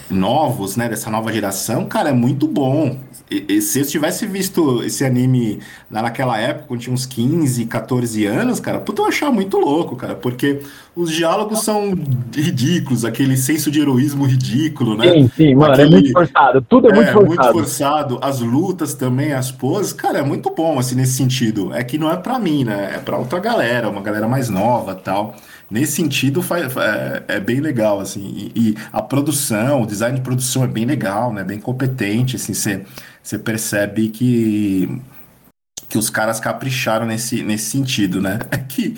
novos, 0.09 0.75
né, 0.75 0.87
dessa 0.87 1.09
nova 1.09 1.31
geração, 1.33 1.85
cara, 1.85 2.09
é 2.09 2.13
muito 2.13 2.47
bom. 2.47 2.97
E, 3.29 3.45
e, 3.55 3.61
se 3.61 3.79
eu 3.79 3.85
tivesse 3.85 4.25
visto 4.25 4.81
esse 4.83 5.03
anime 5.03 5.59
naquela 5.89 6.37
época, 6.37 6.65
quando 6.69 6.79
tinha 6.79 6.93
uns 6.93 7.05
15, 7.05 7.65
14 7.65 8.25
anos, 8.25 8.59
cara, 8.61 8.79
puta, 8.79 9.01
eu 9.01 9.05
achava 9.05 9.33
muito 9.33 9.57
louco, 9.57 9.97
cara, 9.97 10.15
porque 10.15 10.61
os 10.95 11.11
diálogos 11.11 11.61
são 11.61 11.93
ridículos, 12.33 13.03
aquele 13.03 13.35
senso 13.35 13.69
de 13.69 13.81
heroísmo 13.81 14.25
ridículo, 14.25 14.95
né? 14.95 15.11
Sim, 15.11 15.31
sim, 15.35 15.55
mano, 15.55 15.73
aquele... 15.73 15.87
é 15.87 15.91
muito 15.91 16.11
forçado, 16.13 16.61
tudo 16.61 16.87
é, 16.87 16.91
é 16.91 16.95
muito 16.95 17.11
forçado. 17.11 17.27
muito 17.27 17.53
forçado, 17.53 18.19
as 18.21 18.39
lutas 18.39 18.93
também, 18.93 19.33
as 19.33 19.51
poses, 19.51 19.91
cara, 19.91 20.19
é 20.19 20.23
muito 20.23 20.49
bom, 20.55 20.79
assim, 20.79 20.95
nesse 20.95 21.13
sentido. 21.13 21.73
É 21.73 21.83
que 21.83 21.97
não 21.97 22.09
é 22.09 22.15
pra 22.15 22.39
mim, 22.39 22.63
né? 22.63 22.93
É 22.95 22.99
pra 22.99 23.17
outra 23.17 23.39
galera, 23.39 23.89
uma 23.89 24.01
galera 24.01 24.27
mais 24.27 24.49
nova 24.49 24.95
tal 24.95 25.35
nesse 25.69 25.93
sentido 25.93 26.41
faz, 26.41 26.75
é, 26.77 27.23
é, 27.27 27.39
bem 27.39 27.59
legal 27.59 27.99
assim 27.99 28.51
e, 28.55 28.69
e, 28.69 28.75
a 28.91 29.01
produção 29.01 29.81
o 29.81 29.85
design 29.85 30.17
de 30.17 30.23
produção 30.23 30.63
é 30.63 30.67
bem 30.67 30.85
legal 30.85 31.33
né 31.33 31.43
bem 31.43 31.59
competente 31.59 32.35
assim 32.35 32.53
você 32.53 33.37
percebe 33.37 34.09
que 34.09 35.01
que 35.89 35.97
os 35.97 36.09
caras 36.09 36.39
capricharam 36.39 37.05
nesse, 37.05 37.43
nesse 37.43 37.69
sentido, 37.69 38.21
né? 38.21 38.39
É 38.51 38.57
que 38.57 38.95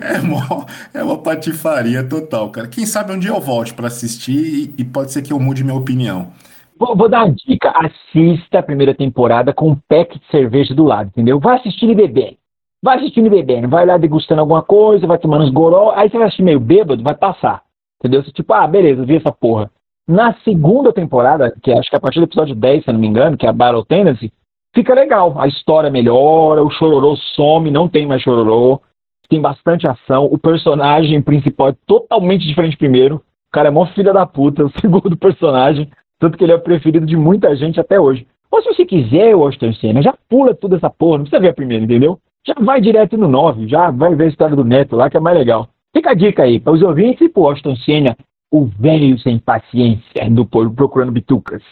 é, 0.00 0.18
mó, 0.20 0.64
é 0.92 1.02
uma 1.02 1.18
patifaria 1.18 2.02
total, 2.04 2.50
cara. 2.50 2.68
Quem 2.68 2.86
sabe 2.86 3.12
um 3.12 3.18
dia 3.18 3.30
eu 3.30 3.40
volte 3.40 3.74
para 3.74 3.86
assistir 3.86 4.72
e, 4.78 4.82
e, 4.82 4.84
pode 4.84 5.12
ser 5.12 5.22
que 5.22 5.32
eu 5.32 5.40
mude 5.40 5.64
minha 5.64 5.76
opinião. 5.76 6.32
Vou, 6.78 6.96
vou, 6.96 7.08
dar 7.08 7.24
uma 7.24 7.34
dica: 7.34 7.72
assista 7.76 8.58
a 8.58 8.62
primeira 8.62 8.94
temporada 8.94 9.52
com 9.52 9.70
um 9.70 9.76
pack 9.88 10.18
de 10.18 10.26
cerveja 10.30 10.74
do 10.74 10.84
lado, 10.84 11.08
entendeu? 11.08 11.38
Vai 11.38 11.58
assistindo 11.58 11.92
e 11.92 11.94
bebendo. 11.94 12.36
Vai 12.82 12.98
assistindo 12.98 13.26
e 13.26 13.30
bebendo, 13.30 13.68
vai 13.68 13.84
lá 13.84 13.98
degustando 13.98 14.40
alguma 14.40 14.62
coisa, 14.62 15.06
vai 15.06 15.18
tomando 15.18 15.44
uns 15.44 15.50
goró, 15.50 15.92
aí 15.94 16.08
você 16.08 16.16
vai 16.16 16.26
assistir 16.26 16.42
meio 16.42 16.58
bêbado, 16.58 17.02
vai 17.02 17.14
passar. 17.14 17.62
Entendeu? 17.98 18.22
Você 18.22 18.32
tipo, 18.32 18.52
ah, 18.54 18.66
beleza, 18.66 19.04
vi 19.04 19.16
essa 19.16 19.30
porra. 19.30 19.70
Na 20.08 20.34
segunda 20.42 20.92
temporada, 20.92 21.54
que 21.62 21.70
acho 21.72 21.88
que 21.90 21.94
é 21.94 21.98
a 21.98 22.00
partir 22.00 22.20
do 22.20 22.24
episódio 22.24 22.54
10, 22.54 22.84
se 22.84 22.92
não 22.92 22.98
me 22.98 23.06
engano, 23.06 23.36
que 23.36 23.46
é 23.46 23.48
a 23.48 23.52
Battle 23.52 23.84
Tendency, 23.84 24.32
fica 24.74 24.94
legal. 24.94 25.38
A 25.38 25.46
história 25.46 25.90
melhora, 25.90 26.64
o 26.64 26.70
chororô 26.70 27.16
some, 27.36 27.70
não 27.70 27.88
tem 27.88 28.06
mais 28.06 28.22
chororô, 28.22 28.80
tem 29.28 29.40
bastante 29.40 29.86
ação. 29.86 30.24
O 30.24 30.36
personagem 30.36 31.22
principal 31.22 31.68
é 31.68 31.76
totalmente 31.86 32.46
diferente 32.46 32.76
primeiro. 32.76 33.16
O 33.16 33.52
cara 33.52 33.68
é 33.68 33.70
mó 33.70 33.86
filha 33.86 34.12
da 34.12 34.26
puta, 34.26 34.64
o 34.66 34.80
segundo 34.80 35.16
personagem. 35.16 35.88
Tanto 36.18 36.36
que 36.36 36.44
ele 36.44 36.52
é 36.52 36.56
o 36.56 36.60
preferido 36.60 37.06
de 37.06 37.16
muita 37.16 37.54
gente 37.54 37.78
até 37.78 37.98
hoje. 37.98 38.26
Ou 38.50 38.60
se 38.62 38.74
você 38.74 38.84
quiser, 38.84 39.34
Washington 39.34 39.72
Senna, 39.74 40.02
já 40.02 40.14
pula 40.28 40.54
toda 40.54 40.76
essa 40.76 40.90
porra, 40.90 41.18
não 41.18 41.24
precisa 41.24 41.40
ver 41.40 41.50
a 41.50 41.54
primeira, 41.54 41.84
entendeu? 41.84 42.18
Já 42.46 42.54
vai 42.60 42.80
direto 42.80 43.16
no 43.16 43.28
9, 43.28 43.68
já 43.68 43.90
vai 43.90 44.14
ver 44.14 44.24
a 44.24 44.28
história 44.28 44.56
do 44.56 44.64
Neto 44.64 44.96
lá, 44.96 45.10
que 45.10 45.16
é 45.16 45.20
mais 45.20 45.36
legal. 45.36 45.68
Fica 45.94 46.10
a 46.10 46.14
dica 46.14 46.42
aí, 46.42 46.60
para 46.60 46.72
os 46.72 46.82
ouvintes 46.82 47.20
e 47.22 47.28
para 47.28 47.42
o 47.42 47.48
Austin 47.48 47.76
Senna, 47.76 48.16
o 48.50 48.66
velho 48.66 49.18
sem 49.18 49.38
paciência 49.38 50.28
do 50.30 50.44
Procurando 50.46 51.12
Bitucas. 51.12 51.62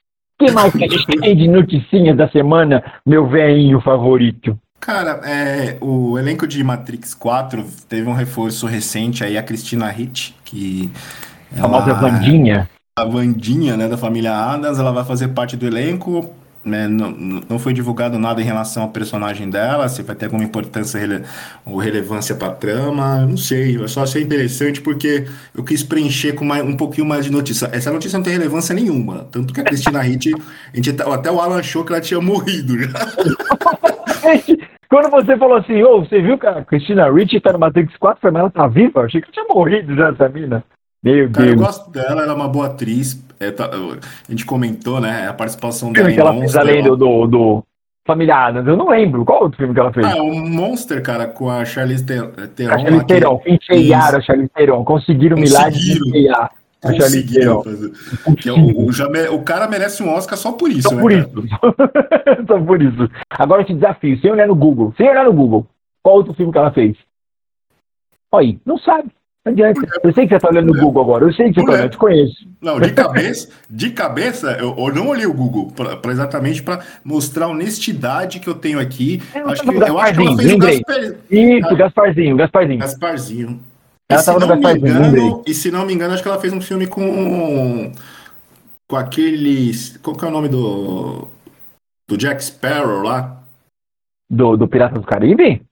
O 0.40 0.44
que 0.44 0.52
mais 0.52 0.72
que 0.72 0.84
a 0.84 0.88
gente 0.88 1.06
tem 1.06 1.36
de 1.36 1.48
noticinhas 1.48 2.16
da 2.16 2.28
semana, 2.28 2.82
meu 3.04 3.26
velhinho 3.26 3.80
favorito? 3.80 4.56
Cara, 4.80 5.20
é, 5.24 5.76
o 5.80 6.16
elenco 6.18 6.46
de 6.46 6.62
Matrix 6.62 7.12
4 7.14 7.64
teve 7.88 8.08
um 8.08 8.12
reforço 8.12 8.66
recente 8.66 9.24
aí, 9.24 9.36
a 9.36 9.42
Cristina 9.42 9.92
Hitt, 9.92 10.36
que. 10.44 10.90
A 11.56 11.62
famosa 11.62 11.94
Vandinha. 11.94 12.68
a 12.96 13.04
Vandinha, 13.04 13.76
né, 13.76 13.88
da 13.88 13.96
família 13.96 14.36
Adams, 14.36 14.78
ela 14.78 14.92
vai 14.92 15.04
fazer 15.04 15.28
parte 15.28 15.56
do 15.56 15.66
elenco. 15.66 16.32
Né, 16.64 16.86
não, 16.86 17.10
não 17.48 17.58
foi 17.58 17.72
divulgado 17.72 18.18
nada 18.18 18.42
em 18.42 18.44
relação 18.44 18.82
ao 18.82 18.90
personagem 18.90 19.48
dela, 19.48 19.88
se 19.88 20.02
vai 20.02 20.14
ter 20.14 20.26
alguma 20.26 20.44
importância 20.44 20.98
rele 20.98 21.22
ou 21.64 21.78
relevância 21.78 22.34
para 22.34 22.52
trama, 22.52 23.24
não 23.24 23.36
sei. 23.36 23.76
Eu 23.76 23.88
só 23.88 24.02
achei 24.02 24.22
interessante 24.22 24.80
porque 24.80 25.26
eu 25.56 25.64
quis 25.64 25.82
preencher 25.82 26.34
com 26.34 26.44
mais, 26.44 26.62
um 26.64 26.76
pouquinho 26.76 27.06
mais 27.06 27.24
de 27.24 27.32
notícia. 27.32 27.70
Essa 27.72 27.90
notícia 27.90 28.18
não 28.18 28.24
tem 28.24 28.34
relevância 28.34 28.74
nenhuma, 28.74 29.26
tanto 29.30 29.54
que 29.54 29.60
a 29.60 29.64
Cristina 29.64 30.00
a 30.00 30.04
gente, 30.04 30.34
até 31.00 31.30
o 31.30 31.40
Alan 31.40 31.58
achou 31.58 31.84
que 31.84 31.92
ela 31.92 32.02
tinha 32.02 32.20
morrido 32.20 32.78
já. 32.78 32.90
Quando 34.88 35.10
você 35.10 35.36
falou 35.36 35.58
assim, 35.58 35.82
ô, 35.82 35.96
oh, 35.96 36.04
você 36.04 36.20
viu 36.20 36.38
que 36.38 36.46
a 36.46 36.64
Cristina 36.64 37.10
Ricci 37.10 37.40
tá 37.40 37.52
no 37.52 37.58
Matrix 37.58 37.94
4, 37.98 38.20
foi, 38.20 38.30
mas 38.30 38.40
ela 38.40 38.50
tá 38.50 38.66
viva? 38.66 39.00
Eu 39.00 39.04
achei 39.04 39.20
que 39.20 39.30
tinha 39.30 39.44
morrido 39.44 39.94
já 39.94 40.08
essa 40.08 40.28
mina. 40.28 40.64
Meu 41.02 41.30
Cara, 41.30 41.46
Deus. 41.46 41.58
eu 41.58 41.66
gosto 41.66 41.90
dela, 41.90 42.22
ela 42.22 42.32
é 42.32 42.34
uma 42.34 42.48
boa 42.48 42.66
atriz. 42.66 43.22
É, 43.40 43.50
tá, 43.50 43.70
a 43.70 44.30
gente 44.30 44.44
comentou, 44.44 45.00
né? 45.00 45.28
A 45.28 45.32
participação 45.32 45.92
dela. 45.92 46.10
Que 46.10 46.20
ela 46.20 46.32
Monster, 46.32 46.50
fez 46.50 46.56
além 46.56 46.82
do, 46.82 46.96
do, 46.96 47.26
do 47.26 47.64
Família 48.08 48.50
Eu 48.66 48.74
não 48.74 48.88
lembro. 48.88 49.22
Qual 49.22 49.42
outro 49.42 49.58
filme 49.58 49.74
que 49.74 49.80
ela 49.80 49.92
fez? 49.92 50.06
Ah, 50.06 50.16
o 50.16 50.34
Monster, 50.34 51.02
cara, 51.02 51.26
com 51.26 51.50
a 51.50 51.62
Charlize 51.66 52.06
Theron. 52.06 52.32
A 52.72 52.78
Charlize 52.78 53.06
Theron. 53.06 53.42
Encheiaram 53.46 54.18
a 54.18 54.20
Charlize 54.22 54.50
Theron. 54.54 54.82
Conseguiram 54.82 55.36
o 55.36 55.40
milagre 55.40 55.78
de 55.78 55.92
encheiar. 55.92 56.50
A 56.82 56.92
Charlize 56.94 57.34
Theron. 57.34 57.62
É 58.46 58.50
o, 58.50 58.86
o, 58.86 58.92
já, 58.92 59.06
o 59.30 59.42
cara 59.42 59.68
merece 59.68 60.02
um 60.02 60.10
Oscar 60.10 60.38
só 60.38 60.52
por 60.52 60.70
isso, 60.70 60.88
só 60.88 60.94
né? 60.94 61.02
Por 61.02 61.12
isso. 61.12 61.28
só 62.48 62.60
por 62.60 62.82
isso. 62.82 63.10
Agora 63.28 63.60
eu 63.60 63.66
te 63.66 63.74
desafio. 63.74 64.18
Sem 64.20 64.32
olhar 64.32 64.48
no 64.48 64.54
Google. 64.54 64.94
Sem 64.96 65.06
olhar 65.06 65.26
no 65.26 65.32
Google. 65.34 65.66
Qual 66.02 66.16
outro 66.16 66.32
filme 66.32 66.50
que 66.50 66.56
ela 66.56 66.72
fez? 66.72 66.96
Olha 68.32 68.46
aí. 68.46 68.58
Não 68.64 68.78
sabe. 68.78 69.10
Não 69.44 69.52
adianta. 69.52 69.80
Eu 70.02 70.12
sei 70.12 70.24
que 70.24 70.30
você 70.30 70.36
está 70.36 70.48
olhando 70.48 70.72
no 70.72 70.80
Google 70.80 71.02
agora. 71.02 71.24
Eu 71.24 71.32
sei 71.32 71.48
que 71.48 71.54
você 71.54 71.60
está 71.60 71.72
olhando, 71.72 71.84
eu 71.84 71.90
te 71.90 71.98
conheço. 71.98 72.48
Não, 72.60 72.80
de 72.80 72.92
cabeça, 72.92 73.48
de 73.70 73.90
cabeça, 73.90 74.50
eu, 74.58 74.74
eu 74.76 74.94
não 74.94 75.08
olhei 75.08 75.26
o 75.26 75.32
Google 75.32 75.72
para 75.72 76.12
exatamente 76.12 76.62
para 76.62 76.80
mostrar 77.04 77.46
a 77.46 77.48
honestidade 77.48 78.40
que 78.40 78.48
eu 78.48 78.54
tenho 78.54 78.78
aqui. 78.80 79.22
Eu 79.34 79.48
acho 79.48 79.62
que, 79.62 79.68
eu 79.70 79.98
acho 79.98 80.14
que 80.14 80.26
ela 80.26 80.36
fez 80.36 80.52
o 80.52 80.58
Gaspar... 80.58 80.96
Isso, 81.30 81.76
Gasparzinho, 81.76 82.36
Gasparzinho. 82.36 82.78
Gasparzinho. 82.78 83.60
Ela 84.10 84.20
estava 84.20 84.40
no 84.40 84.48
Gasparzinho, 84.48 84.88
engano, 84.88 85.42
E 85.46 85.54
se 85.54 85.70
não 85.70 85.86
me 85.86 85.94
engano, 85.94 86.14
acho 86.14 86.22
que 86.22 86.28
ela 86.28 86.40
fez 86.40 86.52
um 86.52 86.60
filme 86.60 86.86
com 86.86 87.92
com 88.90 88.96
aquele, 88.96 89.70
qual 90.02 90.16
que 90.16 90.24
é 90.24 90.28
o 90.28 90.30
nome 90.30 90.48
do 90.48 91.28
do 92.08 92.16
Jack 92.16 92.42
Sparrow 92.42 93.02
lá? 93.02 93.42
Do, 94.30 94.56
do 94.56 94.66
Pirata 94.66 94.94
do 94.98 95.06
Caribe? 95.06 95.62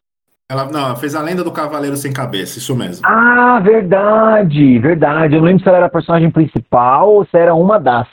Ela, 0.48 0.64
não, 0.66 0.80
ela 0.80 0.96
fez 0.96 1.16
a 1.16 1.22
lenda 1.22 1.42
do 1.42 1.50
Cavaleiro 1.50 1.96
Sem 1.96 2.12
Cabeça, 2.12 2.58
isso 2.58 2.76
mesmo. 2.76 3.04
Ah, 3.04 3.58
verdade, 3.58 4.78
verdade. 4.78 5.34
Eu 5.34 5.40
não 5.40 5.46
lembro 5.46 5.62
se 5.62 5.68
ela 5.68 5.78
era 5.78 5.86
a 5.86 5.90
personagem 5.90 6.30
principal 6.30 7.14
ou 7.14 7.24
se 7.24 7.36
era 7.36 7.52
uma 7.52 7.80
das. 7.80 8.06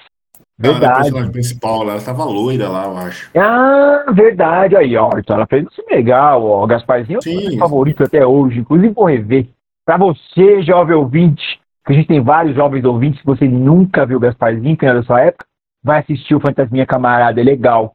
Verdade. 0.57 0.79
Não, 0.79 0.87
era 0.87 0.93
a 0.93 1.01
personagem 1.01 1.31
principal, 1.31 1.81
ela 1.83 1.97
estava 1.97 2.23
loira 2.23 2.69
lá, 2.69 2.85
eu 2.85 2.97
acho. 2.97 3.29
Ah, 3.37 4.05
verdade. 4.11 4.75
Aí, 4.75 4.97
ó, 4.97 5.11
então 5.15 5.35
ela 5.35 5.45
fez 5.45 5.63
um 5.63 5.69
filme 5.69 5.93
legal, 5.93 6.43
ó. 6.43 6.63
O 6.63 6.67
Gasparzinho 6.67 7.19
é 7.23 7.55
o 7.55 7.59
favorito 7.59 8.03
até 8.03 8.25
hoje, 8.25 8.59
inclusive 8.59 8.93
vou 8.93 9.05
rever. 9.05 9.47
Pra 9.85 9.97
você, 9.97 10.63
jovem 10.63 10.95
ouvinte, 10.95 11.59
que 11.85 11.93
a 11.93 11.95
gente 11.95 12.07
tem 12.07 12.19
vários 12.21 12.55
jovens 12.55 12.83
ouvintes, 12.83 13.19
se 13.19 13.25
você 13.25 13.47
nunca 13.47 14.07
viu 14.07 14.17
o 14.17 14.21
Gasparzinho, 14.21 14.75
que 14.75 14.85
era 14.85 15.01
da 15.01 15.05
sua 15.05 15.21
época, 15.21 15.45
vai 15.83 15.99
assistir 15.99 16.33
o 16.33 16.39
Fantasminha 16.39 16.85
Camarada, 16.85 17.39
é 17.39 17.43
legal. 17.43 17.93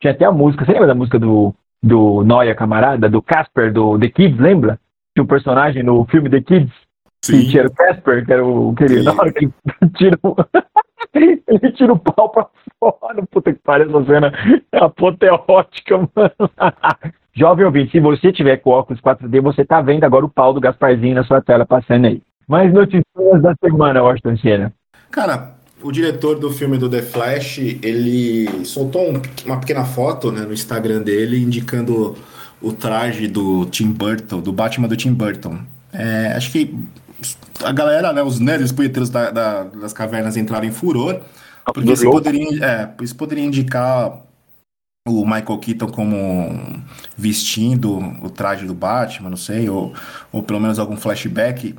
Tinha 0.00 0.12
até 0.12 0.24
a 0.26 0.30
música, 0.30 0.64
você 0.64 0.72
lembra 0.72 0.88
da 0.88 0.94
música 0.94 1.18
do 1.18 1.52
do 1.84 2.24
Noia 2.24 2.54
Camarada, 2.54 3.10
do 3.10 3.20
Casper, 3.20 3.72
do 3.72 3.98
The 3.98 4.08
Kids, 4.08 4.40
lembra? 4.40 4.80
Tinha 5.14 5.22
um 5.22 5.26
personagem 5.26 5.82
no 5.82 6.04
filme 6.06 6.30
The 6.30 6.40
Kids, 6.40 6.72
Sim. 7.22 7.40
que 7.40 7.50
tinha 7.50 7.66
o 7.66 7.74
Casper, 7.74 8.24
que 8.24 8.32
era 8.32 8.44
o 8.44 8.74
que 8.74 8.84
ele, 8.84 9.02
na 9.04 9.12
hora 9.12 9.32
que 9.32 9.44
ele 9.44 9.90
tira 9.94 10.18
o, 10.22 10.34
ele 11.14 11.72
tira 11.72 11.92
o 11.92 11.98
pau 11.98 12.30
pra 12.30 12.46
fora, 12.80 13.22
puta 13.30 13.52
que 13.52 13.60
pariu, 13.60 13.88
essa 13.88 14.04
cena 14.06 14.32
é 14.72 14.78
apoteótica, 14.78 15.98
mano. 16.16 16.50
Jovem 17.34 17.66
ouvinte, 17.66 17.92
se 17.92 18.00
você 18.00 18.32
tiver 18.32 18.56
com 18.58 18.70
óculos 18.70 19.02
4D, 19.02 19.40
você 19.40 19.64
tá 19.64 19.82
vendo 19.82 20.04
agora 20.04 20.24
o 20.24 20.30
pau 20.30 20.54
do 20.54 20.60
Gasparzinho 20.60 21.16
na 21.16 21.24
sua 21.24 21.42
tela 21.42 21.66
passando 21.66 22.06
aí. 22.06 22.22
Mais 22.48 22.72
notícias 22.72 23.04
da 23.42 23.54
semana, 23.62 24.02
Washington 24.02 24.36
Senna. 24.36 24.72
Cara, 25.10 25.53
o 25.84 25.92
diretor 25.92 26.38
do 26.38 26.50
filme 26.50 26.78
do 26.78 26.88
The 26.88 27.02
Flash, 27.02 27.58
ele 27.58 28.64
soltou 28.64 29.10
um, 29.10 29.20
uma 29.44 29.60
pequena 29.60 29.84
foto 29.84 30.32
né, 30.32 30.40
no 30.40 30.54
Instagram 30.54 31.02
dele 31.02 31.42
indicando 31.42 32.16
o 32.60 32.72
traje 32.72 33.28
do 33.28 33.66
Tim 33.66 33.92
Burton, 33.92 34.40
do 34.40 34.50
Batman 34.50 34.88
do 34.88 34.96
Tim 34.96 35.12
Burton. 35.12 35.58
É, 35.92 36.32
acho 36.34 36.50
que 36.50 36.74
a 37.62 37.70
galera, 37.70 38.14
né, 38.14 38.22
os 38.22 38.40
nerds 38.40 38.72
punheteiros 38.72 39.10
da, 39.10 39.30
da, 39.30 39.64
das 39.64 39.92
cavernas 39.92 40.38
entraram 40.38 40.66
em 40.66 40.72
furor, 40.72 41.20
porque 41.66 41.92
isso 41.92 42.10
poderia, 42.10 42.64
é, 42.64 42.90
isso 43.02 43.14
poderia 43.14 43.44
indicar 43.44 44.22
o 45.06 45.26
Michael 45.26 45.58
Keaton 45.58 45.88
como 45.88 46.82
vestindo 47.14 47.98
o 48.22 48.30
traje 48.30 48.64
do 48.64 48.72
Batman, 48.72 49.28
não 49.28 49.36
sei, 49.36 49.68
ou, 49.68 49.92
ou 50.32 50.42
pelo 50.42 50.58
menos 50.58 50.78
algum 50.78 50.96
flashback 50.96 51.74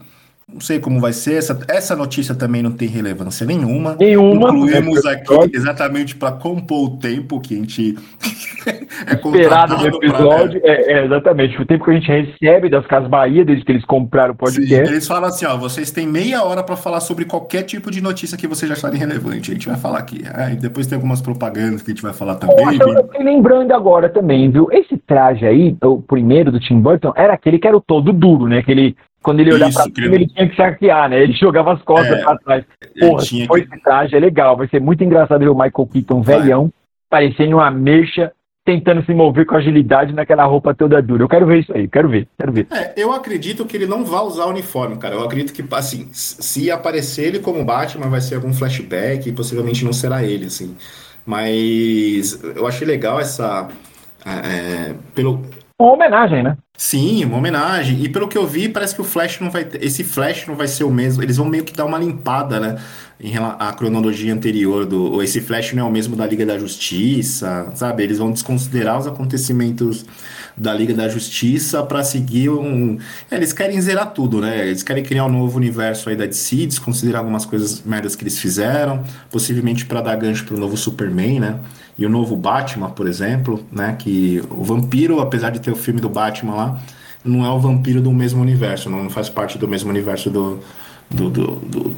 não 0.55 0.61
sei 0.61 0.79
como 0.79 1.01
vai 1.01 1.11
ser. 1.11 1.33
Essa, 1.33 1.59
essa 1.67 1.95
notícia 1.97 2.33
também 2.33 2.63
não 2.63 2.71
tem 2.71 2.87
relevância 2.87 3.45
nenhuma. 3.45 3.97
Nenhuma. 3.99 4.49
Incluímos 4.51 5.05
aqui 5.05 5.51
exatamente 5.53 6.15
para 6.15 6.31
compor 6.31 6.91
o 6.91 6.97
tempo 6.97 7.41
que 7.41 7.55
a 7.55 7.57
gente 7.57 7.97
é 9.05 9.13
esperado 9.13 9.77
no 9.77 9.85
episódio. 9.85 10.61
Pra, 10.61 10.69
é, 10.71 10.93
é, 10.93 11.05
exatamente. 11.05 11.61
O 11.61 11.65
tempo 11.65 11.83
que 11.83 11.91
a 11.91 11.93
gente 11.95 12.09
recebe 12.09 12.69
das 12.69 12.87
Casas 12.87 13.09
Bahia, 13.09 13.43
desde 13.43 13.65
que 13.65 13.71
eles 13.73 13.83
compraram 13.83 14.33
o 14.33 14.37
podcast. 14.37 14.87
Sim, 14.87 14.93
eles 14.93 15.05
falam 15.05 15.27
assim: 15.27 15.45
ó, 15.45 15.57
vocês 15.57 15.91
têm 15.91 16.07
meia 16.07 16.41
hora 16.41 16.63
para 16.63 16.77
falar 16.77 17.01
sobre 17.01 17.25
qualquer 17.25 17.63
tipo 17.63 17.91
de 17.91 18.01
notícia 18.01 18.37
que 18.37 18.47
vocês 18.47 18.71
acharem 18.71 18.97
relevante. 18.97 19.51
A 19.51 19.53
gente 19.55 19.67
vai 19.67 19.77
falar 19.77 19.99
aqui. 19.99 20.23
Ah, 20.33 20.53
e 20.53 20.55
depois 20.55 20.87
tem 20.87 20.95
algumas 20.95 21.21
propagandas 21.21 21.81
que 21.81 21.91
a 21.91 21.93
gente 21.93 22.03
vai 22.03 22.13
falar 22.13 22.35
também. 22.35 22.55
Poxa, 22.55 22.81
eu 22.81 23.03
fiquei 23.03 23.25
lembrando 23.25 23.73
agora 23.73 24.07
também, 24.07 24.49
viu? 24.49 24.69
Esse 24.71 24.97
traje 25.05 25.45
aí, 25.45 25.75
o 25.83 26.01
primeiro 26.01 26.49
do 26.49 26.61
Tim 26.61 26.79
Burton, 26.79 27.11
era 27.17 27.33
aquele 27.33 27.59
que 27.59 27.67
era 27.67 27.75
o 27.75 27.81
todo 27.81 28.13
duro, 28.13 28.47
né? 28.47 28.59
Aquele 28.59 28.95
quando 29.25 29.39
ele 29.39 29.51
olhava 29.51 29.73
pra 29.73 29.83
cima, 29.83 30.15
ele 30.15 30.27
tinha 30.27 30.47
que 30.47 30.55
saquear, 30.55 31.09
né? 31.09 31.23
Ele 31.23 31.33
jogava 31.41 31.73
as 31.73 31.81
costas 31.81 32.19
é, 32.19 32.21
pra 32.21 32.37
trás. 32.37 32.63
Porra, 32.99 33.23
foi 33.47 33.63
que... 33.63 33.73
esse 33.73 33.83
traje 33.83 34.15
é 34.15 34.19
legal. 34.19 34.55
Vai 34.55 34.67
ser 34.67 34.79
muito 34.79 35.03
engraçado 35.03 35.39
ver 35.39 35.49
o 35.49 35.55
Michael 35.55 35.89
Keaton 35.91 36.21
velhão, 36.21 36.71
parecendo 37.09 37.55
uma 37.55 37.71
mexa, 37.71 38.31
tentando 38.63 39.03
se 39.03 39.15
mover 39.15 39.47
com 39.47 39.55
agilidade 39.55 40.13
naquela 40.13 40.45
roupa 40.45 40.75
toda 40.75 41.01
dura. 41.01 41.23
Eu 41.23 41.27
quero 41.27 41.47
ver 41.47 41.61
isso 41.61 41.73
aí, 41.73 41.87
quero 41.87 42.07
ver, 42.07 42.27
quero 42.37 42.51
ver. 42.51 42.67
É, 42.71 42.93
eu 42.95 43.11
acredito 43.11 43.65
que 43.65 43.75
ele 43.75 43.87
não 43.87 44.05
vai 44.05 44.21
usar 44.21 44.45
o 44.45 44.49
uniforme, 44.51 44.97
cara. 44.97 45.15
Eu 45.15 45.23
acredito 45.23 45.51
que, 45.51 45.65
assim, 45.73 46.07
se 46.11 46.69
aparecer 46.69 47.25
ele 47.25 47.39
como 47.39 47.65
Batman, 47.65 48.07
vai 48.07 48.21
ser 48.21 48.35
algum 48.35 48.53
flashback 48.53 49.27
e 49.27 49.33
possivelmente 49.33 49.83
não 49.83 49.91
será 49.91 50.23
ele, 50.23 50.45
assim. 50.45 50.77
Mas 51.25 52.39
eu 52.55 52.67
achei 52.67 52.85
legal 52.85 53.19
essa. 53.19 53.67
É, 54.23 54.93
pelo, 55.15 55.43
uma 55.79 55.93
homenagem, 55.93 56.41
né? 56.41 56.57
Sim, 56.77 57.23
uma 57.23 57.37
homenagem. 57.37 58.03
E 58.03 58.09
pelo 58.09 58.27
que 58.27 58.37
eu 58.37 58.45
vi, 58.45 58.67
parece 58.67 58.93
que 58.93 59.01
o 59.01 59.03
Flash 59.03 59.39
não 59.39 59.49
vai 59.49 59.63
ter, 59.63 59.83
esse 59.83 60.03
Flash 60.03 60.45
não 60.45 60.55
vai 60.55 60.67
ser 60.67 60.83
o 60.83 60.91
mesmo. 60.91 61.23
Eles 61.23 61.37
vão 61.37 61.47
meio 61.47 61.63
que 61.63 61.73
dar 61.73 61.85
uma 61.85 61.97
limpada, 61.97 62.59
né? 62.59 62.77
Em 63.17 63.29
relação 63.29 63.57
à 63.65 63.71
cronologia 63.71 64.33
anterior 64.33 64.85
do. 64.85 65.13
Ou 65.13 65.23
esse 65.23 65.39
Flash 65.39 65.73
não 65.73 65.85
é 65.85 65.89
o 65.89 65.91
mesmo 65.91 66.17
da 66.17 66.27
Liga 66.27 66.45
da 66.45 66.59
Justiça, 66.59 67.71
sabe? 67.75 68.03
Eles 68.03 68.17
vão 68.17 68.29
desconsiderar 68.29 68.99
os 68.99 69.07
acontecimentos 69.07 70.05
da 70.57 70.73
Liga 70.73 70.93
da 70.93 71.07
Justiça 71.07 71.81
para 71.83 72.03
seguir 72.03 72.49
um. 72.49 72.97
É, 73.31 73.35
eles 73.35 73.53
querem 73.53 73.79
zerar 73.79 74.11
tudo, 74.11 74.41
né? 74.41 74.67
Eles 74.67 74.83
querem 74.83 75.03
criar 75.03 75.25
um 75.25 75.31
novo 75.31 75.57
universo 75.57 76.09
aí 76.09 76.15
da 76.15 76.25
DC, 76.25 76.65
desconsiderar 76.67 77.19
algumas 77.19 77.45
coisas 77.45 77.83
merdas 77.83 78.15
que 78.17 78.23
eles 78.23 78.37
fizeram, 78.37 79.01
possivelmente 79.31 79.85
para 79.85 80.01
dar 80.01 80.15
gancho 80.17 80.45
pro 80.45 80.57
novo 80.57 80.75
Superman, 80.75 81.39
né? 81.39 81.59
E 81.97 82.05
o 82.05 82.09
novo 82.09 82.35
Batman, 82.35 82.89
por 82.89 83.07
exemplo, 83.07 83.63
né? 83.71 83.95
Que 83.97 84.41
o 84.51 84.63
vampiro, 84.63 85.19
apesar 85.19 85.49
de 85.49 85.59
ter 85.59 85.71
o 85.71 85.75
filme 85.75 86.01
do 86.01 86.09
Batman 86.09 86.55
lá, 86.55 86.79
não 87.23 87.45
é 87.45 87.49
o 87.49 87.59
vampiro 87.59 88.01
do 88.01 88.11
mesmo 88.11 88.41
universo, 88.41 88.89
não 88.89 89.09
faz 89.09 89.29
parte 89.29 89.57
do 89.57 89.67
mesmo 89.67 89.89
universo 89.89 90.29
do, 90.29 90.59
do, 91.09 91.29
do, 91.29 91.45
do 91.55 91.95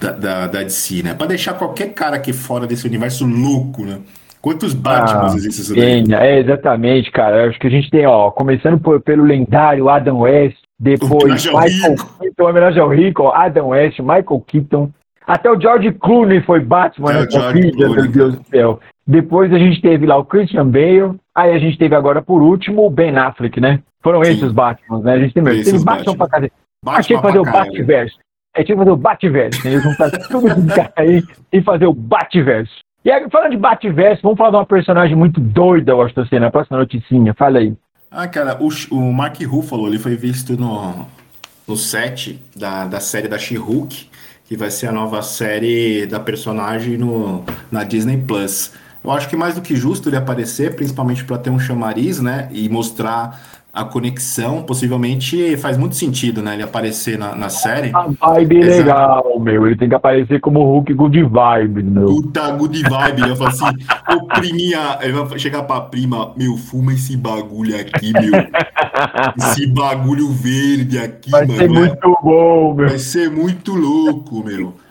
da, 0.00 0.12
da, 0.12 0.46
da, 0.46 0.62
DC, 0.62 1.02
né? 1.02 1.14
Pra 1.14 1.26
deixar 1.26 1.54
qualquer 1.54 1.92
cara 1.92 2.16
aqui 2.16 2.32
fora 2.32 2.66
desse 2.66 2.86
universo 2.86 3.26
louco, 3.26 3.84
né? 3.84 3.98
Quantos 4.40 4.74
Batman 4.74 5.22
ah, 5.22 5.34
existem 5.36 5.62
isso 5.62 5.74
daí? 5.74 6.28
É, 6.28 6.38
exatamente, 6.38 7.10
cara. 7.10 7.48
Acho 7.48 7.58
que 7.58 7.66
a 7.66 7.70
gente 7.70 7.88
tem, 7.90 8.06
ó, 8.06 8.30
começando 8.30 8.78
por, 8.78 9.00
pelo 9.00 9.24
lendário 9.24 9.88
Adam 9.88 10.18
West, 10.18 10.58
depois 10.78 11.46
Michael 11.46 11.96
Keaton, 12.20 12.44
homenagem 12.44 12.80
ao 12.82 12.88
Rico, 12.90 13.28
Adam 13.28 13.68
West, 13.68 13.98
Michael 14.00 14.44
Keaton. 14.46 14.90
Até 15.26 15.50
o 15.50 15.60
George 15.60 15.92
Clooney 15.92 16.42
foi 16.42 16.60
Batman 16.60 17.12
é, 17.12 17.20
nessa 17.22 17.52
vida, 17.52 17.88
meu 17.88 18.08
Deus 18.08 18.36
do 18.36 18.44
céu. 18.44 18.80
Depois 19.06 19.52
a 19.52 19.58
gente 19.58 19.80
teve 19.80 20.06
lá 20.06 20.16
o 20.16 20.24
Christian 20.24 20.66
Bale. 20.66 21.18
Aí 21.34 21.52
a 21.52 21.58
gente 21.58 21.78
teve 21.78 21.94
agora, 21.94 22.22
por 22.22 22.42
último, 22.42 22.86
o 22.86 22.90
Ben 22.90 23.16
Affleck, 23.16 23.60
né? 23.60 23.80
Foram 24.02 24.22
Sim. 24.22 24.30
esses 24.30 24.44
os 24.44 24.52
Batman, 24.52 25.00
né? 25.00 25.14
A 25.14 25.18
gente 25.18 25.34
teve, 25.34 25.64
teve 25.64 25.84
Batman, 25.84 25.84
Batman 25.84 26.16
pra 26.16 26.28
casa. 26.28 26.50
Batman 26.84 27.02
que 27.04 27.22
fazer 27.22 27.38
o 27.38 27.44
Batverso. 27.44 28.18
É, 28.54 28.62
tinha 28.62 28.76
que 28.76 28.84
fazer 28.84 28.90
o 28.90 28.96
Batverso. 28.96 29.66
Eles 29.66 29.82
vão 29.82 29.94
fazer 29.94 30.18
tudo 30.28 30.48
isso 30.48 30.92
aí 30.96 31.22
e 31.52 31.62
fazer 31.62 31.86
o 31.86 31.94
Batverso. 31.94 32.74
E 33.04 33.10
aí, 33.10 33.28
falando 33.30 33.50
de 33.50 33.56
Batverso, 33.56 34.22
vamos 34.22 34.38
falar 34.38 34.50
de 34.50 34.56
uma 34.56 34.66
personagem 34.66 35.16
muito 35.16 35.40
doida, 35.40 35.96
Washington 35.96 36.26
Senna. 36.26 36.46
A 36.46 36.50
próxima 36.50 36.78
noticinha, 36.78 37.34
fala 37.34 37.58
aí. 37.58 37.74
Ah, 38.10 38.28
cara, 38.28 38.58
o, 38.60 38.68
o 38.94 39.12
Mark 39.12 39.40
Ruffalo, 39.42 39.88
ele 39.88 39.98
foi 39.98 40.16
visto 40.16 40.58
no, 40.58 41.06
no 41.66 41.76
set 41.76 42.40
da, 42.54 42.86
da 42.86 43.00
série 43.00 43.26
da 43.26 43.36
She-Hulk 43.36 44.08
que 44.44 44.56
vai 44.56 44.70
ser 44.70 44.88
a 44.88 44.92
nova 44.92 45.22
série 45.22 46.06
da 46.06 46.20
personagem 46.20 46.96
no, 46.96 47.44
na 47.70 47.82
Disney 47.84 48.18
Plus. 48.18 48.72
Eu 49.02 49.10
acho 49.10 49.28
que 49.28 49.36
mais 49.36 49.54
do 49.54 49.62
que 49.62 49.76
justo 49.76 50.08
ele 50.08 50.16
aparecer, 50.16 50.74
principalmente 50.76 51.24
para 51.24 51.38
ter 51.38 51.50
um 51.50 51.58
chamariz, 51.58 52.20
né? 52.20 52.48
E 52.52 52.68
mostrar 52.68 53.63
a 53.74 53.84
conexão, 53.84 54.62
possivelmente 54.62 55.56
faz 55.56 55.76
muito 55.76 55.96
sentido, 55.96 56.40
né? 56.40 56.54
Ele 56.54 56.62
aparecer 56.62 57.18
na, 57.18 57.34
na 57.34 57.48
série. 57.48 57.90
A 57.92 58.06
vibe 58.06 58.58
Exato. 58.58 58.78
legal, 58.78 59.40
meu. 59.40 59.66
Ele 59.66 59.76
tem 59.76 59.88
que 59.88 59.94
aparecer 59.96 60.40
como 60.40 60.62
Hulk 60.62 60.94
good 60.94 61.22
vibe, 61.24 61.82
meu. 61.82 62.06
Puta 62.06 62.52
good 62.52 62.80
vibe. 62.82 63.22
Ele 63.22 63.34
vai 63.34 63.36
falar 63.36 63.50
assim, 63.50 63.64
o 64.16 64.26
priminha, 64.28 64.98
ele 65.02 65.12
vai 65.12 65.38
chegar 65.40 65.64
pra 65.64 65.80
prima, 65.80 66.32
meu, 66.36 66.56
fuma 66.56 66.92
esse 66.92 67.16
bagulho 67.16 67.76
aqui, 67.76 68.12
meu. 68.12 68.32
esse 69.38 69.66
bagulho 69.66 70.28
verde 70.28 70.96
aqui, 70.96 71.30
vai 71.30 71.44
mano. 71.44 71.58
Vai 71.58 71.66
ser 71.66 71.72
muito 71.72 72.18
bom, 72.22 72.74
meu. 72.74 72.88
Vai 72.88 72.98
ser 72.98 73.30
muito 73.30 73.74
louco, 73.74 74.44
meu. 74.44 74.83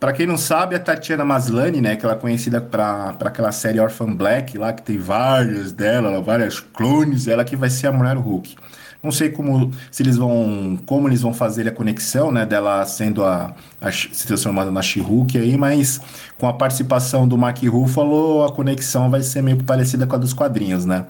Para 0.00 0.12
quem 0.12 0.26
não 0.26 0.36
sabe, 0.36 0.76
a 0.76 0.78
Tatiana 0.78 1.24
Maslany, 1.24 1.80
né, 1.80 1.96
que 1.96 2.04
ela 2.04 2.14
é 2.14 2.18
conhecida 2.18 2.60
para 2.60 3.16
aquela 3.20 3.50
série 3.50 3.80
Orphan 3.80 4.14
Black 4.14 4.56
lá, 4.56 4.72
que 4.72 4.82
tem 4.82 4.96
várias 4.96 5.72
dela, 5.72 6.20
várias 6.20 6.60
clones, 6.60 7.26
ela 7.26 7.44
que 7.44 7.56
vai 7.56 7.68
ser 7.68 7.88
a 7.88 7.92
mulher 7.92 8.16
Hulk. 8.16 8.54
Não 9.02 9.10
sei 9.10 9.30
como 9.30 9.72
se 9.90 10.02
eles 10.02 10.16
vão 10.16 10.78
como 10.86 11.08
eles 11.08 11.22
vão 11.22 11.32
fazer 11.32 11.66
a 11.68 11.72
conexão, 11.72 12.30
né, 12.30 12.46
dela 12.46 12.84
sendo 12.84 13.24
a, 13.24 13.52
a 13.80 13.90
se 13.90 14.26
transformada 14.26 14.70
na 14.70 14.82
She-Hulk 14.82 15.36
aí, 15.36 15.56
mas 15.56 16.00
com 16.38 16.48
a 16.48 16.52
participação 16.52 17.26
do 17.26 17.36
Mark 17.36 17.58
Ruffalo, 17.64 18.44
a 18.44 18.52
conexão 18.52 19.10
vai 19.10 19.20
ser 19.22 19.42
meio 19.42 19.64
parecida 19.64 20.06
com 20.06 20.14
a 20.14 20.18
dos 20.18 20.32
quadrinhos, 20.32 20.84
né? 20.84 21.06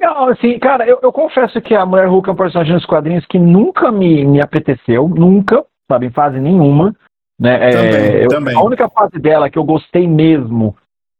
Não, 0.00 0.28
assim, 0.28 0.58
cara, 0.58 0.86
eu, 0.86 0.98
eu 1.02 1.12
confesso 1.12 1.60
que 1.60 1.74
a 1.74 1.86
Mulher 1.86 2.08
Hulk 2.08 2.28
é 2.28 2.32
um 2.32 2.36
personagem 2.36 2.74
nos 2.74 2.84
quadrinhos 2.84 3.24
que 3.26 3.38
nunca 3.38 3.90
me, 3.90 4.24
me 4.24 4.40
apeteceu, 4.40 5.08
nunca, 5.08 5.64
sabe, 5.90 6.06
em 6.06 6.10
fase 6.10 6.38
nenhuma. 6.38 6.94
Né? 7.38 7.70
É, 7.70 8.26
também, 8.28 8.52
eu, 8.54 8.60
A 8.60 8.64
única 8.64 8.88
fase 8.88 9.18
dela 9.18 9.50
que 9.50 9.58
eu 9.58 9.64
gostei 9.64 10.06
mesmo 10.06 10.76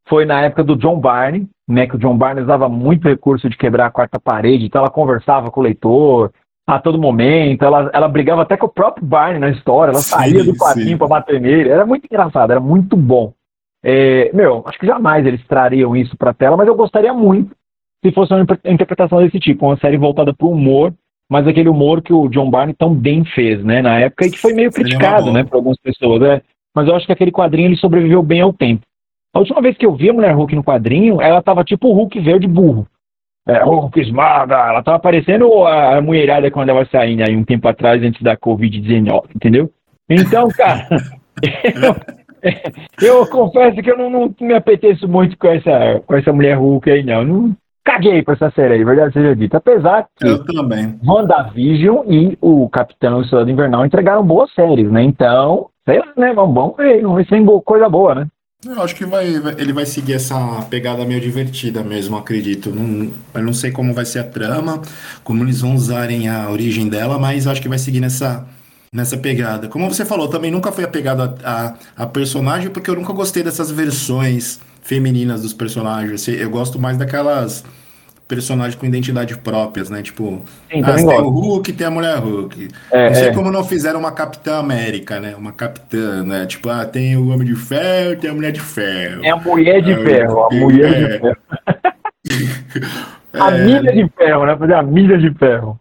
foi 0.09 0.25
na 0.25 0.43
época 0.43 0.63
do 0.63 0.77
John 0.77 0.99
Barney, 0.99 1.47
né? 1.69 1.87
Que 1.87 1.97
o 1.97 1.99
John 1.99 2.17
Barney 2.17 2.43
usava 2.43 2.69
muito 2.69 3.09
recurso 3.09 3.49
de 3.49 3.57
quebrar 3.57 3.87
a 3.87 3.91
quarta 3.91 4.21
parede, 4.21 4.67
então 4.67 4.81
ela 4.81 4.91
conversava 4.91 5.51
com 5.51 5.61
o 5.61 5.63
leitor 5.63 6.33
a 6.67 6.79
todo 6.79 7.01
momento, 7.01 7.63
ela, 7.63 7.91
ela 7.93 8.09
brigava 8.09 8.43
até 8.43 8.57
com 8.57 8.67
o 8.67 8.71
próprio 8.71 9.05
Barney 9.05 9.39
na 9.39 9.51
história, 9.51 9.91
ela 9.91 10.01
sim, 10.01 10.17
saía 10.17 10.43
do 10.43 10.57
quadrinho 10.57 10.97
para 10.97 11.09
bater 11.09 11.39
nele, 11.39 11.69
era 11.69 11.85
muito 11.85 12.07
engraçado, 12.07 12.51
era 12.51 12.61
muito 12.61 12.97
bom. 12.97 13.35
É, 13.83 14.31
meu, 14.33 14.63
acho 14.67 14.79
que 14.79 14.87
jamais 14.87 15.27
eles 15.27 15.47
trariam 15.47 15.95
isso 15.95 16.17
para 16.17 16.33
tela, 16.33 16.57
mas 16.57 16.67
eu 16.67 16.75
gostaria 16.75 17.13
muito 17.13 17.55
se 18.03 18.13
fosse 18.13 18.33
uma 18.33 18.47
interpretação 18.65 19.19
desse 19.19 19.39
tipo, 19.39 19.67
uma 19.67 19.79
série 19.79 19.97
voltada 19.99 20.33
para 20.33 20.47
o 20.47 20.53
humor 20.53 20.93
mas 21.31 21.47
aquele 21.47 21.69
humor 21.69 22.03
que 22.03 22.13
o 22.13 22.29
John 22.29 22.51
Barney 22.51 22.75
tão 22.75 22.95
bem 22.95 23.25
fez, 23.25 23.63
né, 23.65 23.81
na 23.83 23.99
época, 23.99 24.27
e 24.27 24.31
que 24.31 24.39
foi 24.39 24.53
meio 24.53 24.71
criticado, 24.71 25.33
né, 25.33 25.45
por 25.45 25.57
algumas 25.57 25.79
pessoas, 25.79 26.21
né? 26.21 26.43
Mas 26.75 26.89
eu 26.89 26.95
acho 26.97 27.07
que 27.07 27.13
aquele 27.13 27.31
quadrinho 27.31 27.69
ele 27.69 27.77
sobreviveu 27.77 28.23
bem 28.23 28.41
ao 28.41 28.53
tempo. 28.53 28.83
A 29.33 29.39
última 29.39 29.61
vez 29.61 29.77
que 29.77 29.87
eu 29.87 29.95
vi 29.95 30.11
a 30.11 30.13
Mulher 30.13 30.35
Hulk 30.35 30.55
no 30.55 30.65
quadrinho, 30.65 31.21
ela 31.21 31.43
tava 31.43 31.65
tipo 31.65 31.89
o 31.89 31.93
Hulk 31.93 32.21
verde 32.21 32.47
burro. 32.47 32.87
É, 33.47 33.63
Hulk 33.63 34.01
esmaga, 34.01 34.55
ela 34.69 34.83
tava 34.83 34.99
parecendo 34.99 35.65
a, 35.65 35.97
a 35.97 36.01
mulherada 36.01 36.51
quando 36.51 36.71
ela 36.71 36.87
saindo 36.87 37.23
aí 37.23 37.37
um 37.37 37.45
tempo 37.45 37.69
atrás, 37.69 38.03
antes 38.03 38.23
da 38.23 38.37
Covid-19, 38.37 39.25
entendeu? 39.35 39.71
Então, 40.09 40.49
cara, 40.49 40.89
eu, 43.03 43.19
eu, 43.19 43.27
confesso 43.27 43.83
que 43.83 43.91
eu 43.91 43.99
não, 43.99 44.09
não, 44.09 44.35
me 44.41 44.55
apeteço 44.55 45.07
muito 45.07 45.37
com 45.37 45.49
essa, 45.49 46.01
com 46.07 46.15
essa 46.15 46.33
Mulher 46.33 46.57
Hulk 46.57 46.91
aí, 46.91 47.03
não. 47.03 47.25
não 47.25 47.57
caguei 47.85 48.23
pra 48.23 48.35
essa 48.35 48.51
série 48.51 48.75
aí, 48.75 48.85
verdade 48.85 49.13
seja 49.13 49.37
dita. 49.37 49.59
Apesar 49.59 50.07
que 50.17 50.27
eu 50.27 50.45
também. 50.45 50.99
WandaVision 51.05 52.05
e 52.09 52.39
o 52.41 52.69
Capitão 52.71 53.21
e 53.21 53.25
o 53.25 53.29
Soldado 53.29 53.51
Invernal 53.51 53.85
entregaram 53.85 54.25
boas 54.25 54.53
séries, 54.55 54.91
né? 54.91 55.03
Então, 55.03 55.69
sei 55.85 55.99
lá, 55.99 56.07
né? 56.17 56.33
Vamos, 56.33 56.55
vamos 56.55 56.77
ver, 56.77 57.03
vamos 57.03 57.17
ver 57.19 57.25
se 57.25 57.31
tem 57.31 57.47
coisa 57.63 57.89
boa, 57.89 58.15
né? 58.15 58.27
Eu 58.67 58.83
acho 58.83 58.97
que 58.97 59.05
vai, 59.05 59.27
ele 59.59 59.75
vai 59.75 59.85
seguir 59.85 60.15
essa 60.15 60.63
pegada 60.71 61.05
meio 61.05 61.21
divertida 61.21 61.83
mesmo, 61.83 62.17
acredito. 62.17 62.71
Não, 62.71 63.13
eu 63.35 63.43
não 63.43 63.53
sei 63.53 63.71
como 63.71 63.93
vai 63.93 64.07
ser 64.07 64.21
a 64.21 64.25
trama, 64.25 64.81
como 65.23 65.45
eles 65.45 65.61
vão 65.61 65.75
usarem 65.75 66.29
a 66.29 66.49
origem 66.49 66.89
dela, 66.89 67.19
mas 67.19 67.47
acho 67.47 67.61
que 67.61 67.69
vai 67.69 67.79
seguir 67.79 68.01
nessa, 68.01 68.47
nessa 68.91 69.19
pegada. 69.19 69.69
Como 69.69 69.87
você 69.93 70.07
falou, 70.07 70.29
também 70.29 70.51
nunca 70.51 70.73
fui 70.73 70.83
apegado 70.83 71.23
a, 71.23 71.35
a, 71.45 72.05
a 72.05 72.07
personagem, 72.07 72.71
porque 72.71 72.89
eu 72.89 72.95
nunca 72.95 73.13
gostei 73.13 73.43
dessas 73.43 73.71
versões 73.71 74.61
femininas 74.85 75.43
dos 75.43 75.53
personagens. 75.53 76.29
Eu 76.29 76.49
gosto 76.49 76.79
mais 76.79 76.97
daquelas 76.97 77.65
personagens 78.29 78.77
com 78.77 78.87
identidade 78.87 79.37
próprias, 79.37 79.91
né? 79.91 80.03
Tipo, 80.03 80.43
Sim, 80.71 80.83
ah, 80.85 80.95
tem 80.95 81.05
o 81.05 81.29
Hulk, 81.29 81.73
tem 81.73 81.87
a 81.87 81.91
mulher 81.91 82.19
Hulk. 82.19 82.69
É, 82.91 83.09
não 83.09 83.15
sei 83.15 83.29
é. 83.29 83.33
como 83.33 83.51
não 83.51 83.65
fizeram 83.65 83.99
uma 83.99 84.13
Capitã 84.13 84.59
América, 84.59 85.19
né? 85.19 85.35
Uma 85.37 85.53
Capitã, 85.53 86.23
né? 86.23 86.47
Tipo, 86.47 86.69
ah, 86.69 86.85
tem 86.87 87.17
o 87.17 87.29
Homem 87.31 87.47
de 87.47 87.57
Ferro, 87.57 88.17
tem 88.17 88.31
a 88.31 88.35
Mulher 88.35 88.53
de 88.53 88.61
Ferro. 88.61 89.25
É 89.25 89.31
a 89.31 89.37
Mulher 89.37 89.83
de 89.83 89.93
ah, 89.93 90.05
Ferro, 90.05 90.45
a 90.45 90.55
Mulher 90.55 90.93
é. 90.93 90.95
de 90.95 91.19
Ferro. 91.19 91.37
a 93.35 93.51
é. 93.51 93.65
milha 93.65 93.93
de 93.93 94.11
ferro, 94.17 94.47
né? 94.47 94.57
Fazer 94.57 94.75
a 94.75 94.83
milha 94.83 95.19
de 95.19 95.33
ferro. 95.35 95.79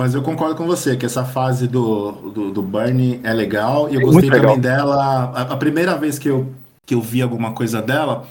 Mas 0.00 0.14
eu 0.14 0.22
concordo 0.22 0.54
com 0.54 0.66
você 0.66 0.96
que 0.96 1.04
essa 1.04 1.24
fase 1.24 1.68
do, 1.68 2.12
do, 2.30 2.50
do 2.52 2.62
Bernie 2.62 3.20
é 3.22 3.34
legal 3.34 3.90
e 3.90 3.96
eu 3.96 4.00
é 4.00 4.04
gostei 4.04 4.30
também 4.30 4.58
dela. 4.58 5.30
A, 5.34 5.42
a, 5.42 5.56
primeira 5.56 5.94
vez 5.96 6.18
que 6.18 6.28
eu, 6.28 6.48
que 6.86 6.94
eu 6.94 7.02
vi 7.02 7.20
alguma 7.20 7.52
coisa 7.52 7.82
dela, 7.82 8.24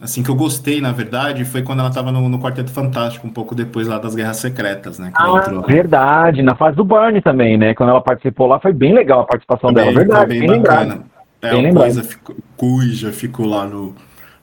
assim, 0.00 0.22
que 0.22 0.30
eu 0.30 0.34
gostei, 0.34 0.80
na 0.80 0.92
verdade, 0.92 1.44
foi 1.44 1.62
quando 1.62 1.80
ela 1.80 1.88
estava 1.88 2.12
no, 2.12 2.28
no, 2.28 2.38
Quarteto 2.38 2.70
Fantástico, 2.70 3.26
um 3.26 3.30
pouco 3.30 3.54
depois 3.54 3.86
lá 3.86 3.98
das 3.98 4.14
Guerras 4.14 4.36
Secretas, 4.36 4.98
né? 4.98 5.10
ah, 5.14 5.62
verdade, 5.66 6.42
na 6.42 6.54
fase 6.54 6.76
do 6.76 6.84
Barney 6.84 7.20
também, 7.20 7.56
né? 7.56 7.74
Quando 7.74 7.90
ela 7.90 8.00
participou 8.00 8.46
lá, 8.46 8.60
foi 8.60 8.72
bem 8.72 8.94
legal 8.94 9.20
a 9.20 9.26
participação 9.26 9.72
dela, 9.72 9.92
verdade, 9.92 10.28
bem, 10.28 10.48
bem 10.48 10.62
bacana. 10.62 11.02
É, 11.40 11.50
bem 11.50 11.72
coisa 11.72 12.02
ficou, 12.02 12.36
Cuja 12.56 13.12
ficou 13.12 13.46
lá 13.46 13.64
no, 13.64 13.94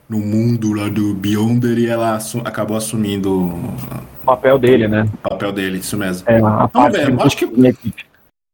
no 0.08 0.18
mundo 0.18 0.72
lá 0.72 0.88
do 0.88 1.14
Beyonder 1.14 1.78
e 1.78 1.86
ela 1.86 2.14
assu 2.14 2.40
acabou 2.44 2.76
assumindo 2.76 3.30
o 3.32 4.24
papel 4.24 4.58
dele, 4.58 4.88
né? 4.88 5.06
O 5.24 5.28
papel 5.28 5.52
dele, 5.52 5.78
isso 5.78 5.96
mesmo. 5.96 6.28
É, 6.28 6.40
Vamos 6.40 6.92
ver, 6.92 7.14
acho 7.20 7.36
que 7.36 7.46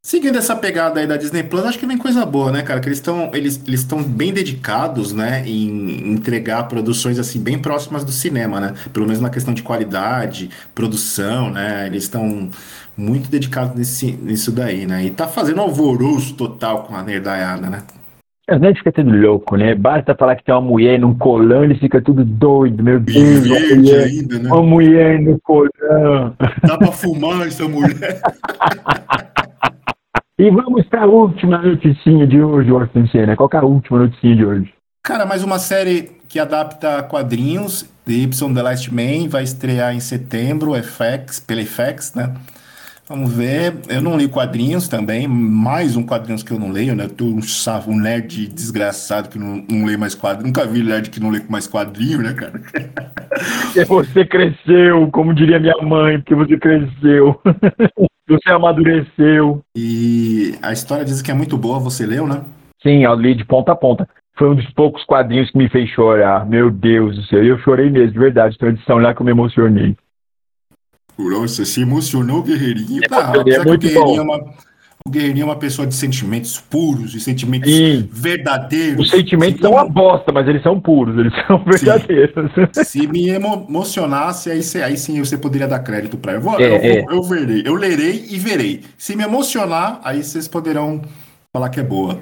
Seguindo 0.05 0.37
essa 0.37 0.57
pegada 0.57 0.99
aí 0.99 1.07
da 1.07 1.17
Disney 1.17 1.45
Plus, 1.45 1.65
acho 1.65 1.79
que 1.79 1.87
vem 1.87 1.97
coisa 1.97 2.27
boa, 2.27 2.51
né, 2.51 2.63
cara? 2.63 2.81
Que 2.81 2.89
eles 2.89 2.99
estão 2.99 3.31
eles, 3.33 3.63
eles 3.69 3.85
bem 3.85 4.33
dedicados, 4.33 5.13
né, 5.13 5.45
em 5.47 6.13
entregar 6.13 6.65
produções 6.65 7.21
assim 7.21 7.41
bem 7.41 7.57
próximas 7.57 8.05
do 8.05 8.11
cinema, 8.11 8.59
né? 8.59 8.75
Pelo 8.93 9.07
menos 9.07 9.21
na 9.21 9.31
questão 9.31 9.55
de 9.55 9.63
qualidade, 9.63 10.51
produção, 10.75 11.51
né? 11.51 11.87
Eles 11.87 12.03
estão 12.03 12.51
muito 12.97 13.31
dedicados 13.31 13.77
nesse, 13.77 14.11
nisso 14.11 14.51
daí, 14.51 14.87
né? 14.87 15.05
E 15.05 15.11
tá 15.11 15.29
fazendo 15.29 15.61
alvoroço 15.61 16.35
total 16.35 16.83
com 16.83 16.97
a 16.97 17.03
nerdaiada, 17.05 17.71
né? 17.71 17.85
Os 18.51 18.61
nerds 18.61 18.79
ficam 18.79 19.05
tudo 19.05 19.17
louco, 19.17 19.57
né? 19.57 19.73
Basta 19.73 20.17
falar 20.17 20.35
que 20.35 20.43
tem 20.43 20.53
uma 20.53 20.61
mulher 20.61 20.99
num 20.99 21.15
colão, 21.15 21.63
eles 21.63 21.79
ficam 21.79 22.03
tudo 22.03 22.25
doido, 22.25 22.83
meu 22.83 22.99
Deus. 22.99 23.47
Uma 23.47 23.77
mulher, 23.77 24.05
ainda, 24.05 24.39
né? 24.41 24.49
uma 24.51 24.63
mulher 24.63 25.21
no 25.21 25.41
colão. 25.41 26.35
Dá 26.67 26.77
pra 26.77 26.91
fumar 26.91 27.47
essa 27.47 27.69
mulher. 27.69 28.21
E 30.39 30.51
vamos 30.51 30.87
para 30.87 31.03
a 31.03 31.07
última 31.07 31.59
noticinha 31.59 32.27
de 32.27 32.43
hoje, 32.43 32.73
Orson 32.73 33.07
Senna. 33.09 33.37
Qual 33.37 33.51
é 33.53 33.57
a 33.59 33.65
última 33.65 33.99
noticinha 33.99 34.35
de 34.35 34.45
hoje? 34.45 34.75
Cara, 35.03 35.27
mais 35.27 35.45
uma 35.45 35.59
série 35.59 36.11
que 36.29 36.39
adapta 36.39 37.03
quadrinhos, 37.03 37.83
The 38.07 38.13
Y 38.13 38.55
The 38.55 38.63
Last 38.63 38.95
Man, 38.95 39.29
vai 39.29 39.43
estrear 39.43 39.95
em 39.95 40.01
setembro, 40.01 40.73
FX, 40.75 41.39
pela 41.41 41.63
FX, 41.63 42.15
né? 42.15 42.35
Vamos 43.07 43.35
ver. 43.35 43.75
Eu 43.91 44.01
não 44.01 44.17
li 44.17 44.27
quadrinhos 44.27 44.89
também, 44.89 45.29
mais 45.29 45.97
um 45.97 46.03
quadrinhos 46.03 46.43
que 46.43 46.51
eu 46.51 46.59
não 46.59 46.73
leio, 46.73 46.97
né? 46.97 47.09
Tô 47.09 47.27
um, 47.27 47.41
um 47.89 48.01
nerd 48.01 48.47
desgraçado 48.47 49.29
que 49.29 49.39
não, 49.39 49.63
não 49.69 49.85
lê 49.85 49.99
mais 49.99 50.15
quadrinhos. 50.15 50.47
Nunca 50.47 50.65
vi 50.67 50.83
nerd 50.83 51.11
que 51.11 51.21
não 51.21 51.29
lê 51.29 51.43
mais 51.47 51.69
quadrinho, 51.69 52.23
né, 52.23 52.33
cara? 52.33 52.59
Porque 53.65 53.85
você 53.85 54.25
cresceu, 54.25 55.11
como 55.11 55.35
diria 55.35 55.61
minha 55.61 55.77
mãe, 55.83 56.19
porque 56.21 56.35
você 56.35 56.57
cresceu. 56.57 57.39
Você 58.29 58.51
amadureceu. 58.51 59.63
E 59.77 60.55
a 60.63 60.73
história 60.73 61.05
diz 61.05 61.21
que 61.21 61.31
é 61.31 61.35
muito 61.35 61.57
boa, 61.59 61.79
você 61.79 62.07
leu, 62.07 62.27
né? 62.27 62.43
Sim, 62.83 63.05
eu 63.05 63.15
li 63.15 63.35
de 63.35 63.45
ponta 63.45 63.73
a 63.73 63.77
ponta. 63.77 64.09
Foi 64.37 64.51
um 64.51 64.55
dos 64.55 64.71
poucos 64.73 65.05
quadrinhos 65.05 65.51
que 65.51 65.59
me 65.59 65.69
fez 65.69 65.91
chorar. 65.91 66.47
Meu 66.47 66.71
Deus 66.71 67.17
do 67.17 67.23
céu. 67.27 67.45
Eu 67.45 67.59
chorei 67.59 67.91
mesmo, 67.91 68.13
de 68.13 68.19
verdade. 68.19 68.59
Tradição 68.59 68.99
lá 68.99 69.15
que 69.15 69.21
eu 69.21 69.27
me 69.27 69.33
emocionei. 69.33 69.97
Nossa, 71.19 71.65
se 71.65 71.83
emocionou, 71.83 72.43
Guerreirinho. 72.43 73.03
É, 73.05 73.07
ah, 73.13 73.33
é 73.47 73.65
muito 73.65 73.93
bom. 73.93 74.17
É 74.17 74.23
uma 74.23 74.41
guerreirinho 75.09 75.43
é 75.43 75.47
uma 75.47 75.57
pessoa 75.57 75.87
de 75.87 75.95
sentimentos 75.95 76.61
puros, 76.61 77.13
de 77.13 77.21
sentimentos 77.21 77.71
Sim. 77.71 78.09
verdadeiros. 78.11 79.07
Os 79.07 79.11
sentimentos 79.11 79.61
são 79.61 79.73
uma 79.73 79.89
bosta, 79.89 80.33
mas 80.33 80.47
eles 80.49 80.63
são 80.63 80.81
puros, 80.81 81.19
eles 81.19 81.33
são 81.47 81.63
verdadeiros. 81.65 82.51
Se 82.87 83.07
me 83.07 83.29
emocionasse, 83.29 84.51
aí, 84.51 84.61
aí 84.83 84.97
sim 84.97 85.19
você 85.23 85.37
poderia 85.37 85.69
dar 85.69 85.81
crédito 85.81 86.17
para 86.17 86.35
ele. 86.35 86.47
Eu, 86.47 86.53
é, 86.59 86.67
eu, 86.67 86.75
é. 86.75 87.05
eu, 87.11 87.23
verei, 87.23 87.63
eu 87.65 87.75
lerei 87.75 88.27
e 88.31 88.39
verei. 88.39 88.83
Se 88.97 89.17
me 89.17 89.23
emocionar, 89.23 90.01
aí 90.05 90.23
vocês 90.23 90.49
poderão 90.49 91.03
falar 91.53 91.69
que 91.69 91.81
é 91.81 91.85
boa. 91.85 92.19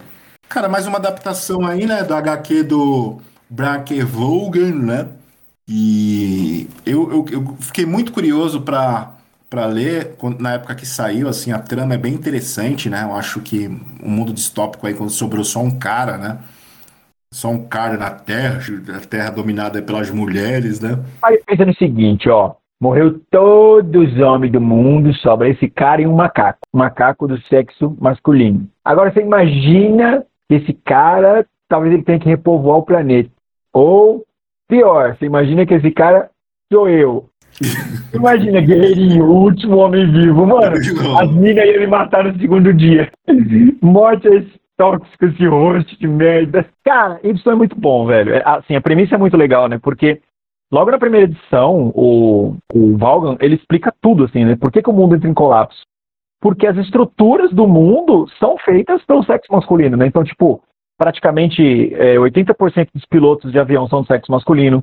Cara, 0.48 0.68
mais 0.68 0.86
uma 0.86 0.98
adaptação 0.98 1.64
aí, 1.64 1.86
né, 1.86 2.02
do 2.02 2.14
HQ 2.14 2.64
do 2.64 3.18
Braque 3.48 4.02
Vogan, 4.02 4.74
né? 4.74 5.06
E 5.68 6.68
eu, 6.84 7.12
eu, 7.12 7.26
eu 7.30 7.56
fiquei 7.60 7.86
muito 7.86 8.10
curioso 8.10 8.60
para 8.62 9.19
para 9.50 9.66
ler 9.66 10.16
na 10.38 10.54
época 10.54 10.76
que 10.76 10.86
saiu, 10.86 11.28
assim, 11.28 11.50
a 11.50 11.58
trama 11.58 11.94
é 11.94 11.98
bem 11.98 12.14
interessante, 12.14 12.88
né? 12.88 13.02
Eu 13.02 13.14
acho 13.16 13.40
que 13.40 13.66
o 13.66 14.06
um 14.06 14.10
mundo 14.10 14.32
distópico 14.32 14.86
aí, 14.86 14.94
quando 14.94 15.10
sobrou 15.10 15.42
só 15.42 15.60
um 15.60 15.76
cara, 15.76 16.16
né? 16.16 16.38
Só 17.34 17.48
um 17.48 17.66
cara 17.66 17.96
na 17.96 18.10
Terra, 18.10 18.60
a 18.96 19.06
Terra 19.06 19.30
dominada 19.30 19.82
pelas 19.82 20.08
mulheres, 20.10 20.80
né? 20.80 20.98
Aí 21.22 21.40
pensa 21.44 21.64
no 21.64 21.74
seguinte, 21.74 22.28
ó. 22.28 22.54
Morreu 22.80 23.20
todos 23.30 24.14
os 24.14 24.20
homens 24.20 24.52
do 24.52 24.60
mundo, 24.60 25.12
sobra 25.14 25.48
esse 25.48 25.68
cara 25.68 26.00
e 26.00 26.06
um 26.06 26.14
macaco. 26.14 26.60
Um 26.72 26.78
macaco 26.78 27.26
do 27.26 27.38
sexo 27.42 27.94
masculino. 28.00 28.68
Agora 28.84 29.12
você 29.12 29.20
imagina 29.20 30.24
que 30.48 30.54
esse 30.54 30.72
cara, 30.72 31.44
talvez 31.68 31.92
ele 31.92 32.02
tenha 32.02 32.18
que 32.18 32.28
repovoar 32.28 32.78
o 32.78 32.84
planeta. 32.84 33.30
Ou, 33.72 34.24
pior, 34.66 35.16
você 35.16 35.26
imagina 35.26 35.66
que 35.66 35.74
esse 35.74 35.90
cara 35.90 36.30
sou 36.72 36.88
eu. 36.88 37.29
Imagina, 38.14 38.60
guerreirinho, 38.60 39.24
o 39.24 39.42
último 39.44 39.76
homem 39.76 40.10
vivo. 40.10 40.46
Mano, 40.46 40.76
as 40.76 41.30
minas 41.32 41.66
iam 41.66 41.80
me 41.80 41.86
matar 41.86 42.24
no 42.24 42.38
segundo 42.38 42.72
dia. 42.72 43.10
Morte 43.82 44.28
é 44.28 44.44
tóxico, 44.76 45.26
esse 45.26 45.46
rosto 45.46 45.98
de 45.98 46.08
merda. 46.08 46.66
Cara, 46.84 47.20
Y 47.22 47.52
é 47.52 47.54
muito 47.54 47.76
bom, 47.78 48.06
velho. 48.06 48.34
É, 48.34 48.42
assim, 48.44 48.74
a 48.74 48.80
premissa 48.80 49.14
é 49.14 49.18
muito 49.18 49.36
legal, 49.36 49.68
né? 49.68 49.78
Porque 49.78 50.20
logo 50.72 50.90
na 50.90 50.98
primeira 50.98 51.30
edição, 51.30 51.92
o, 51.94 52.56
o 52.72 52.96
Valgan, 52.96 53.36
ele 53.40 53.56
explica 53.56 53.92
tudo, 54.00 54.24
assim, 54.24 54.44
né? 54.44 54.56
Por 54.56 54.72
que, 54.72 54.82
que 54.82 54.88
o 54.88 54.94
mundo 54.94 55.14
entra 55.14 55.28
em 55.28 55.34
colapso? 55.34 55.82
Porque 56.40 56.66
as 56.66 56.78
estruturas 56.78 57.52
do 57.52 57.68
mundo 57.68 58.26
são 58.38 58.56
feitas 58.64 59.04
pelo 59.04 59.22
sexo 59.24 59.52
masculino, 59.52 59.98
né? 59.98 60.06
Então, 60.06 60.24
tipo, 60.24 60.62
praticamente 60.96 61.94
é, 61.94 62.16
80% 62.16 62.88
dos 62.94 63.04
pilotos 63.04 63.52
de 63.52 63.58
avião 63.58 63.86
são 63.86 64.00
do 64.00 64.06
sexo 64.06 64.32
masculino. 64.32 64.82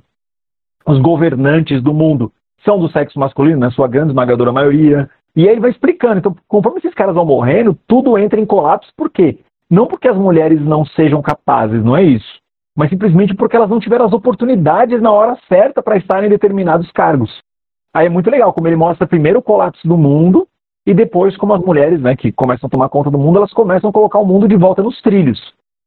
Os 0.85 0.99
governantes 0.99 1.81
do 1.81 1.93
mundo 1.93 2.31
são 2.67 2.77
do 2.77 2.91
sexo 2.91 3.17
masculino, 3.17 3.57
na 3.57 3.71
sua 3.71 3.87
grande 3.87 4.09
esmagadora 4.09 4.51
maioria. 4.51 5.09
E 5.33 5.47
aí 5.47 5.53
ele 5.53 5.61
vai 5.61 5.71
explicando. 5.71 6.17
Então, 6.17 6.35
conforme 6.49 6.79
esses 6.79 6.93
caras 6.93 7.15
vão 7.15 7.25
morrendo, 7.25 7.77
tudo 7.87 8.17
entra 8.17 8.41
em 8.41 8.45
colapso. 8.45 8.91
Por 8.97 9.09
quê? 9.09 9.39
Não 9.69 9.87
porque 9.87 10.09
as 10.09 10.17
mulheres 10.17 10.59
não 10.59 10.85
sejam 10.85 11.21
capazes, 11.21 11.81
não 11.81 11.95
é 11.95 12.03
isso. 12.03 12.39
Mas 12.75 12.89
simplesmente 12.89 13.33
porque 13.33 13.55
elas 13.55 13.69
não 13.69 13.79
tiveram 13.79 14.05
as 14.05 14.11
oportunidades 14.11 15.01
na 15.01 15.11
hora 15.11 15.37
certa 15.47 15.81
para 15.81 15.97
estarem 15.97 16.27
em 16.27 16.29
determinados 16.29 16.91
cargos. 16.91 17.31
Aí 17.93 18.05
é 18.05 18.09
muito 18.09 18.29
legal 18.29 18.51
como 18.53 18.67
ele 18.67 18.75
mostra 18.75 19.07
primeiro 19.07 19.39
o 19.39 19.41
colapso 19.41 19.87
do 19.87 19.97
mundo 19.97 20.45
e 20.85 20.93
depois 20.93 21.35
como 21.37 21.53
as 21.53 21.61
mulheres, 21.61 21.99
né, 22.01 22.15
que 22.15 22.31
começam 22.31 22.67
a 22.67 22.69
tomar 22.69 22.89
conta 22.89 23.09
do 23.09 23.17
mundo, 23.17 23.37
elas 23.37 23.51
começam 23.51 23.89
a 23.89 23.93
colocar 23.93 24.19
o 24.19 24.25
mundo 24.25 24.47
de 24.47 24.55
volta 24.55 24.83
nos 24.83 25.01
trilhos, 25.01 25.39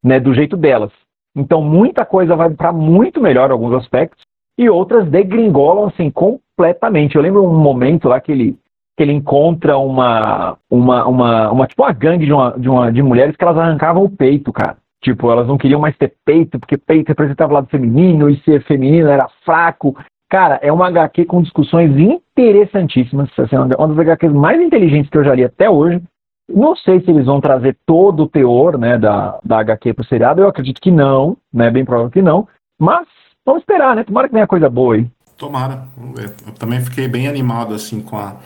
né, 0.02 0.18
do 0.18 0.34
jeito 0.34 0.56
delas. 0.56 0.90
Então 1.36 1.62
muita 1.62 2.04
coisa 2.04 2.34
vai 2.34 2.50
para 2.50 2.72
muito 2.72 3.20
melhor 3.20 3.50
em 3.50 3.52
alguns 3.52 3.74
aspectos 3.74 4.24
e 4.60 4.68
outras 4.68 5.08
degringolam 5.08 5.86
assim 5.86 6.10
completamente. 6.10 7.16
Eu 7.16 7.22
lembro 7.22 7.42
um 7.42 7.58
momento 7.58 8.06
lá 8.08 8.20
que 8.20 8.30
ele, 8.30 8.58
que 8.94 9.02
ele 9.02 9.12
encontra 9.12 9.78
uma, 9.78 10.58
uma, 10.70 11.06
uma, 11.06 11.50
uma 11.50 11.66
tipo 11.66 11.82
uma 11.82 11.92
gangue 11.92 12.26
de, 12.26 12.32
uma, 12.32 12.50
de, 12.58 12.68
uma, 12.68 12.92
de 12.92 13.02
mulheres 13.02 13.34
que 13.34 13.42
elas 13.42 13.56
arrancavam 13.56 14.04
o 14.04 14.10
peito, 14.10 14.52
cara. 14.52 14.76
Tipo, 15.02 15.30
elas 15.30 15.48
não 15.48 15.56
queriam 15.56 15.80
mais 15.80 15.96
ter 15.96 16.12
peito, 16.26 16.60
porque 16.60 16.76
peito 16.76 17.08
representava 17.08 17.50
o 17.50 17.54
lado 17.54 17.68
feminino 17.68 18.28
e 18.28 18.38
ser 18.42 18.62
feminino 18.64 19.08
era 19.08 19.30
fraco. 19.46 19.96
Cara, 20.28 20.60
é 20.60 20.70
uma 20.70 20.88
HQ 20.88 21.24
com 21.24 21.40
discussões 21.40 21.90
interessantíssimas. 21.98 23.30
Assim, 23.38 23.56
uma 23.56 23.88
das 23.88 23.98
HQs 23.98 24.30
mais 24.30 24.60
inteligentes 24.60 25.10
que 25.10 25.16
eu 25.16 25.24
já 25.24 25.34
li 25.34 25.42
até 25.42 25.70
hoje. 25.70 26.02
Não 26.50 26.76
sei 26.76 27.00
se 27.00 27.10
eles 27.10 27.24
vão 27.24 27.40
trazer 27.40 27.78
todo 27.86 28.24
o 28.24 28.28
teor 28.28 28.76
né, 28.76 28.98
da, 28.98 29.38
da 29.42 29.60
HQ 29.60 29.94
para 29.94 30.02
o 30.02 30.06
seriado. 30.06 30.42
Eu 30.42 30.48
acredito 30.48 30.82
que 30.82 30.90
não, 30.90 31.34
né? 31.50 31.70
Bem 31.70 31.84
provável 31.86 32.10
que 32.10 32.20
não. 32.20 32.46
Mas 32.78 33.06
vamos 33.50 33.62
esperar, 33.62 33.96
né? 33.96 34.04
Tomara 34.04 34.28
que 34.28 34.34
venha 34.34 34.46
coisa 34.46 34.68
boa 34.70 34.94
aí. 34.94 35.06
Tomara. 35.36 35.84
Eu 36.16 36.52
também 36.58 36.80
fiquei 36.80 37.08
bem 37.08 37.26
animado 37.26 37.74
assim 37.74 38.00
com 38.00 38.16
a, 38.16 38.36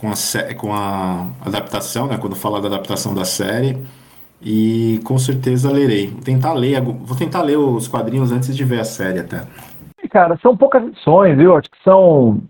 com 0.00 0.08
a, 0.08 0.54
com 0.54 0.72
a 0.72 1.26
adaptação, 1.44 2.06
né? 2.06 2.18
Quando 2.18 2.36
falar 2.36 2.60
da 2.60 2.68
adaptação 2.68 3.14
da 3.14 3.24
série. 3.24 3.78
E 4.42 5.00
com 5.04 5.18
certeza 5.18 5.72
lerei. 5.72 6.08
Vou 6.08 6.20
tentar 6.20 6.52
ler, 6.52 6.80
vou 6.80 7.16
tentar 7.16 7.42
ler 7.42 7.56
os 7.56 7.88
quadrinhos 7.88 8.30
antes 8.30 8.54
de 8.54 8.62
ver 8.62 8.80
a 8.80 8.84
série 8.84 9.20
até. 9.20 9.42
Cara, 10.10 10.38
são 10.42 10.56
poucas 10.56 10.84
edições, 10.84 11.36
viu? 11.36 11.56
Acho 11.56 11.70
que 11.70 11.82
são 11.82 12.40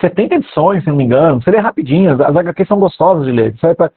70 0.00 0.36
edições, 0.36 0.84
se 0.84 0.88
não 0.88 0.96
me 0.96 1.04
engano. 1.04 1.42
Você 1.42 1.50
lê 1.50 1.58
rapidinho, 1.58 2.12
as 2.12 2.36
HQs 2.36 2.68
são 2.68 2.78
gostosas 2.78 3.26
de 3.26 3.32
ler. 3.32 3.54
Você 3.54 3.66
vai 3.66 3.74
pra... 3.74 3.90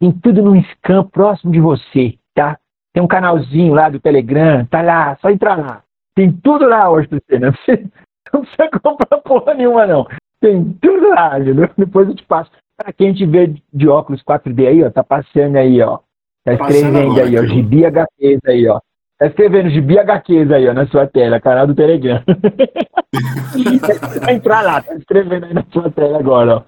Tem 0.00 0.10
tudo 0.10 0.40
no 0.40 0.58
scan 0.62 1.04
próximo 1.04 1.52
de 1.52 1.60
você, 1.60 2.14
tá? 2.34 2.56
Tem 2.94 3.02
um 3.02 3.06
canalzinho 3.06 3.74
lá 3.74 3.90
do 3.90 4.00
Telegram, 4.00 4.64
tá 4.64 4.80
lá, 4.80 5.18
só 5.20 5.28
entrar 5.28 5.58
lá. 5.58 5.82
Tem 6.16 6.32
tudo 6.32 6.66
lá 6.66 6.88
você, 6.90 7.38
né? 7.38 7.52
Não 8.32 8.40
precisa 8.40 8.70
comprar 8.82 9.18
porra 9.18 9.54
nenhuma, 9.54 9.86
não. 9.86 10.06
Tem 10.40 10.72
tudo 10.80 11.10
lá, 11.10 11.38
entendeu? 11.38 11.70
Depois 11.76 12.08
eu 12.08 12.16
te 12.16 12.24
passo. 12.24 12.50
Pra 12.76 12.92
quem 12.92 13.14
te 13.14 13.24
vê 13.24 13.54
de 13.72 13.88
óculos 13.88 14.22
4D 14.22 14.66
aí, 14.66 14.82
ó, 14.82 14.90
tá 14.90 15.04
passando 15.04 15.56
aí, 15.56 15.80
ó. 15.80 15.98
Tá 16.44 16.54
escrevendo 16.54 17.20
aí, 17.20 17.38
ó, 17.38 17.44
Gibi 17.44 17.86
HQs 17.86 18.40
aí, 18.46 18.68
ó. 18.68 18.80
Tá 19.18 19.26
escrevendo 19.26 19.70
Gibi 19.70 19.98
HQs 19.98 20.50
aí, 20.50 20.68
ó, 20.68 20.74
na 20.74 20.86
sua 20.88 21.06
tela, 21.06 21.40
canal 21.40 21.66
do 21.66 21.74
Telegram. 21.74 22.22
Vai 24.20 24.34
entrar 24.36 24.62
lá, 24.62 24.82
tá 24.82 24.94
escrevendo 24.94 25.46
aí 25.46 25.54
na 25.54 25.64
sua 25.72 25.90
tela 25.90 26.18
agora, 26.18 26.56
ó. 26.56 26.62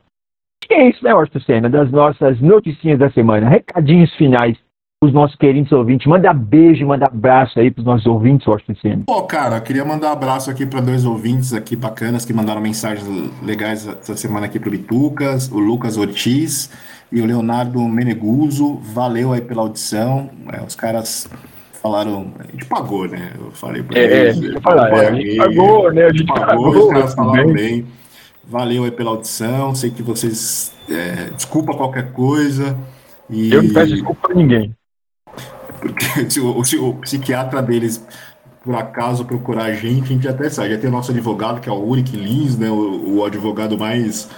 E 0.71 0.75
é 0.75 0.89
isso, 0.89 1.05
né, 1.05 1.15
Orso 1.15 1.41
Senna, 1.41 1.69
das 1.69 1.91
nossas 1.91 2.41
noticinhas 2.41 2.99
da 2.99 3.11
semana. 3.11 3.49
Recadinhos 3.49 4.15
finais 4.17 4.59
os 5.01 5.13
nossos 5.13 5.37
queridos 5.37 5.71
ouvintes. 5.71 6.07
Manda 6.09 6.33
beijo, 6.33 6.85
manda 6.85 7.07
abraço 7.07 7.61
aí 7.61 7.71
para 7.71 7.81
os 7.81 7.87
nossos 7.87 8.07
ouvintes, 8.07 8.47
Washington 8.47 8.75
Senna. 8.81 9.03
Pô, 9.07 9.23
cara, 9.23 9.61
queria 9.61 9.85
mandar 9.85 10.09
um 10.09 10.13
abraço 10.13 10.51
aqui 10.51 10.67
para 10.67 10.81
dois 10.81 11.05
ouvintes 11.05 11.55
aqui 11.55 11.77
bacanas 11.77 12.25
que 12.25 12.33
mandaram 12.33 12.61
mensagens 12.61 13.07
legais 13.43 13.87
essa 13.87 14.17
semana 14.17 14.47
aqui 14.47 14.59
pro 14.59 14.71
Bitucas, 14.71 15.51
o 15.53 15.59
Lucas 15.59 15.97
Ortiz 15.97 16.71
e 17.13 17.21
o 17.21 17.27
Leonardo 17.27 17.81
Meneguso. 17.83 18.81
Valeu 18.93 19.33
aí 19.33 19.41
pela 19.41 19.63
audição. 19.63 20.31
É, 20.53 20.65
os 20.65 20.75
caras 20.75 21.31
falaram, 21.81 22.33
a 22.41 22.51
gente 22.51 22.65
pagou, 22.65 23.07
né? 23.07 23.35
Eu 23.39 23.53
falei 23.53 23.85
para 23.85 23.99
é, 24.01 24.31
eles. 24.31 24.57
É, 24.57 24.61
falar, 24.61 24.89
é, 24.91 25.09
a 25.09 25.15
gente 25.15 25.37
pagou, 25.37 25.93
né? 25.93 26.05
A 26.07 26.13
gente 26.13 26.27
pagou, 26.27 26.47
pagou 26.47 26.87
os 26.87 26.93
caras 26.93 27.15
falaram 27.15 27.53
bem. 27.53 27.87
Valeu 28.45 28.83
aí 28.83 28.91
pela 28.91 29.11
audição. 29.11 29.77
Sei 29.77 29.91
que 29.91 30.03
vocês. 30.03 30.75
É, 30.91 31.31
desculpa 31.37 31.77
qualquer 31.77 32.11
coisa. 32.13 32.77
E... 33.31 33.53
Eu 33.53 33.63
não 33.63 33.73
peço 33.73 33.95
desculpa 33.95 34.29
para 34.29 34.35
ninguém. 34.35 34.75
Porque 35.81 36.05
se 36.31 36.41
o, 36.41 36.65
se 36.65 36.77
o 36.77 36.95
psiquiatra 36.95 37.63
deles 37.63 38.05
por 38.65 38.75
acaso 38.75 39.25
procurar 39.25 39.65
a 39.65 39.73
gente, 39.73 40.05
a 40.05 40.07
gente 40.09 40.29
até 40.29 40.51
sabe. 40.51 40.71
Já 40.71 40.79
tem 40.79 40.91
o 40.91 40.93
nosso 40.93 41.11
advogado, 41.11 41.61
que 41.61 41.69
é 41.69 41.73
o 41.73 41.77
Ulrich 41.77 42.15
Lins, 42.17 42.59
né? 42.59 42.69
O, 42.69 43.17
o 43.17 43.25
advogado 43.25 43.79
mais 43.79 44.29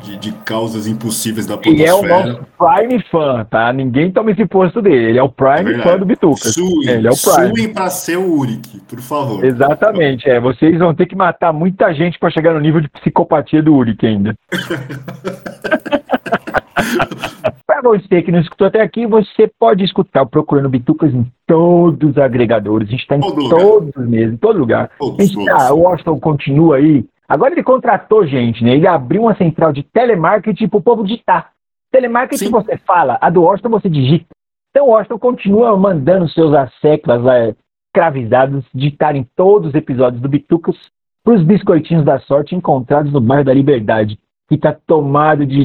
de, 0.00 0.16
de, 0.16 0.32
causas 0.44 0.86
impossíveis 0.86 1.46
da 1.46 1.56
podosfera. 1.56 1.82
E 1.82 1.90
é 1.90 1.94
o 1.94 2.02
nosso 2.02 2.46
Prime 2.58 3.02
fã, 3.10 3.44
tá? 3.50 3.72
Ninguém 3.72 4.10
toma 4.10 4.30
esse 4.30 4.46
posto 4.46 4.80
dele. 4.80 5.10
Ele 5.10 5.18
é 5.18 5.22
o 5.22 5.28
Prime 5.28 5.74
é 5.74 5.82
fã 5.82 5.98
do 5.98 6.06
Bituca. 6.06 6.48
Suem, 6.48 6.88
ele 6.88 7.08
é 7.08 7.10
o 7.10 7.16
Prime. 7.16 7.56
Suem 7.56 7.72
pra 7.72 7.90
ser 7.90 8.16
o 8.16 8.22
Ulrich, 8.22 8.80
por 8.88 9.00
favor. 9.00 9.44
Exatamente, 9.44 10.28
é. 10.28 10.40
Vocês 10.40 10.78
vão 10.78 10.94
ter 10.94 11.06
que 11.06 11.16
matar 11.16 11.52
muita 11.52 11.92
gente 11.92 12.18
para 12.18 12.30
chegar 12.30 12.54
no 12.54 12.60
nível 12.60 12.80
de 12.80 12.88
psicopatia 12.88 13.62
do 13.62 13.74
Ulrich 13.74 14.06
ainda. 14.06 14.34
Para 17.66 17.82
você 17.82 18.22
que 18.22 18.32
não 18.32 18.40
escutou 18.40 18.66
até 18.66 18.80
aqui, 18.80 19.06
você 19.06 19.50
pode 19.58 19.84
escutar 19.84 20.22
o 20.22 20.26
Procurando 20.26 20.68
Bitucas 20.68 21.12
em 21.12 21.26
todos 21.46 22.10
os 22.10 22.18
agregadores. 22.18 22.88
A 22.88 22.90
gente 22.90 23.00
está 23.00 23.16
em 23.16 23.20
todo 23.20 23.48
todos 23.48 23.94
lugar. 23.94 24.08
mesmo, 24.08 24.34
em 24.34 24.36
todo 24.36 24.58
lugar. 24.58 24.90
Todos, 24.98 25.18
a 25.18 25.22
gente 25.22 25.44
tá, 25.44 25.72
o 25.72 25.80
Washington 25.80 26.20
continua 26.20 26.76
aí. 26.76 27.04
Agora 27.28 27.54
ele 27.54 27.62
contratou 27.62 28.26
gente, 28.26 28.64
né? 28.64 28.74
Ele 28.74 28.86
abriu 28.86 29.22
uma 29.22 29.36
central 29.36 29.72
de 29.72 29.82
telemarketing 29.82 30.68
para 30.68 30.78
o 30.78 30.82
povo 30.82 31.04
digitar. 31.04 31.52
Telemarketing 31.92 32.46
Sim. 32.46 32.50
você 32.50 32.76
fala, 32.78 33.18
a 33.20 33.30
do 33.30 33.42
Washington 33.42 33.70
você 33.70 33.88
digita. 33.88 34.26
Então 34.70 34.86
o 34.86 34.90
Washington 34.90 35.18
continua 35.18 35.76
mandando 35.76 36.28
seus 36.28 36.52
asseclas 36.54 37.24
é, 37.26 37.54
escravizados 37.88 38.64
digitarem 38.74 39.26
todos 39.36 39.68
os 39.68 39.74
episódios 39.74 40.22
do 40.22 40.28
Bitucas 40.28 40.76
para 41.24 41.34
os 41.34 41.42
biscoitinhos 41.42 42.04
da 42.04 42.18
sorte 42.20 42.54
encontrados 42.54 43.12
no 43.12 43.20
bairro 43.20 43.44
da 43.44 43.52
Liberdade, 43.52 44.18
que 44.48 44.54
está 44.54 44.72
tomado 44.72 45.44
de 45.44 45.64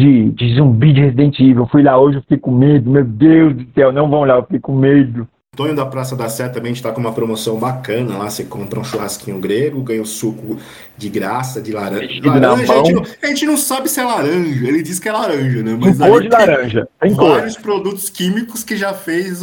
de, 0.00 0.30
de 0.30 0.54
zumbi 0.54 0.92
de 0.92 1.00
Resident 1.02 1.38
Evil. 1.38 1.68
Fui 1.70 1.82
lá 1.82 1.98
hoje, 1.98 2.16
eu 2.16 2.22
fiquei 2.22 2.38
com 2.38 2.50
medo. 2.50 2.90
Meu 2.90 3.04
Deus 3.04 3.54
do 3.54 3.66
céu, 3.74 3.92
não 3.92 4.08
vão 4.08 4.24
lá, 4.24 4.36
eu 4.36 4.42
fiquei 4.42 4.60
com 4.60 4.74
medo. 4.74 5.28
Tonho 5.56 5.74
da 5.74 5.84
Praça 5.84 6.14
da 6.14 6.28
Sé 6.28 6.48
também 6.48 6.72
está 6.72 6.92
com 6.92 7.00
uma 7.00 7.12
promoção 7.12 7.58
bacana 7.58 8.16
lá. 8.16 8.30
Você 8.30 8.44
compra 8.44 8.78
um 8.78 8.84
churrasquinho 8.84 9.38
grego, 9.38 9.82
ganha 9.82 10.00
o 10.00 10.06
suco 10.06 10.56
de 10.96 11.08
graça, 11.08 11.60
de 11.60 11.72
laranja. 11.72 12.20
laranja 12.24 12.72
a, 12.72 12.76
gente 12.76 12.92
não, 12.92 13.02
a, 13.02 13.26
gente 13.26 13.46
não, 13.46 13.56
sabe 13.56 13.88
se 13.88 14.00
é 14.00 14.04
laranja, 14.04 14.66
ele 14.66 14.80
diz 14.80 14.98
que 14.98 15.08
é 15.08 15.12
laranja, 15.12 15.62
né? 15.62 15.76
Mas 15.78 15.98
cor 15.98 16.22
de 16.22 16.28
laranja. 16.28 16.88
Tem 17.00 17.12
vários 17.12 17.56
cor. 17.56 17.62
produtos 17.62 18.08
químicos 18.08 18.62
que 18.62 18.76
já 18.76 18.94
fez, 18.94 19.40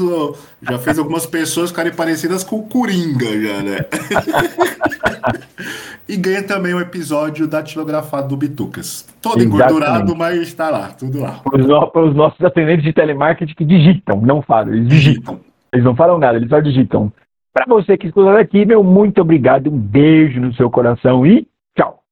já 0.62 0.80
fez 0.80 0.98
algumas 0.98 1.26
pessoas 1.26 1.70
ficarem 1.70 1.94
parecidas 1.94 2.44
com 2.44 2.56
o 2.56 2.64
Coringa, 2.64 3.40
já, 3.40 3.62
né? 3.62 3.78
e 6.08 6.16
ganha 6.16 6.44
também 6.44 6.74
o 6.74 6.78
um 6.78 6.82
episódio 6.82 7.48
datilografado 7.48 8.30
do 8.30 8.38
Bitucas. 8.38 9.08
Todo 9.22 9.40
Exatamente. 9.40 9.72
engordurado, 9.72 10.16
mas 10.16 10.40
está 10.40 10.70
lá, 10.70 10.90
tudo 10.90 11.22
lá. 11.22 11.42
Para 11.44 12.06
os 12.06 12.16
nossos 12.16 12.44
atendentes 12.44 12.84
de 12.84 12.94
telemarketing 12.94 13.54
que 13.54 13.66
digitam, 13.66 14.22
não 14.22 14.42
falam, 14.42 14.74
eles 14.74 14.88
digitam. 14.88 15.40
Eles 15.72 15.84
não 15.84 15.96
falam 15.96 16.18
nada, 16.18 16.38
eles 16.38 16.50
só 16.50 16.60
digitam. 16.60 17.12
Para 17.54 17.66
você 17.68 17.98
que 17.98 18.08
escuta 18.08 18.38
aqui, 18.40 18.66
meu 18.66 18.84
muito 18.84 19.22
obrigado, 19.22 19.68
um 19.68 19.78
beijo 19.78 20.40
no 20.40 20.54
seu 20.54 20.70
coração 20.70 21.26
e 21.26 21.48
tchau. 21.76 22.04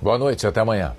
Boa 0.00 0.18
noite, 0.18 0.46
até 0.46 0.60
amanhã. 0.60 0.92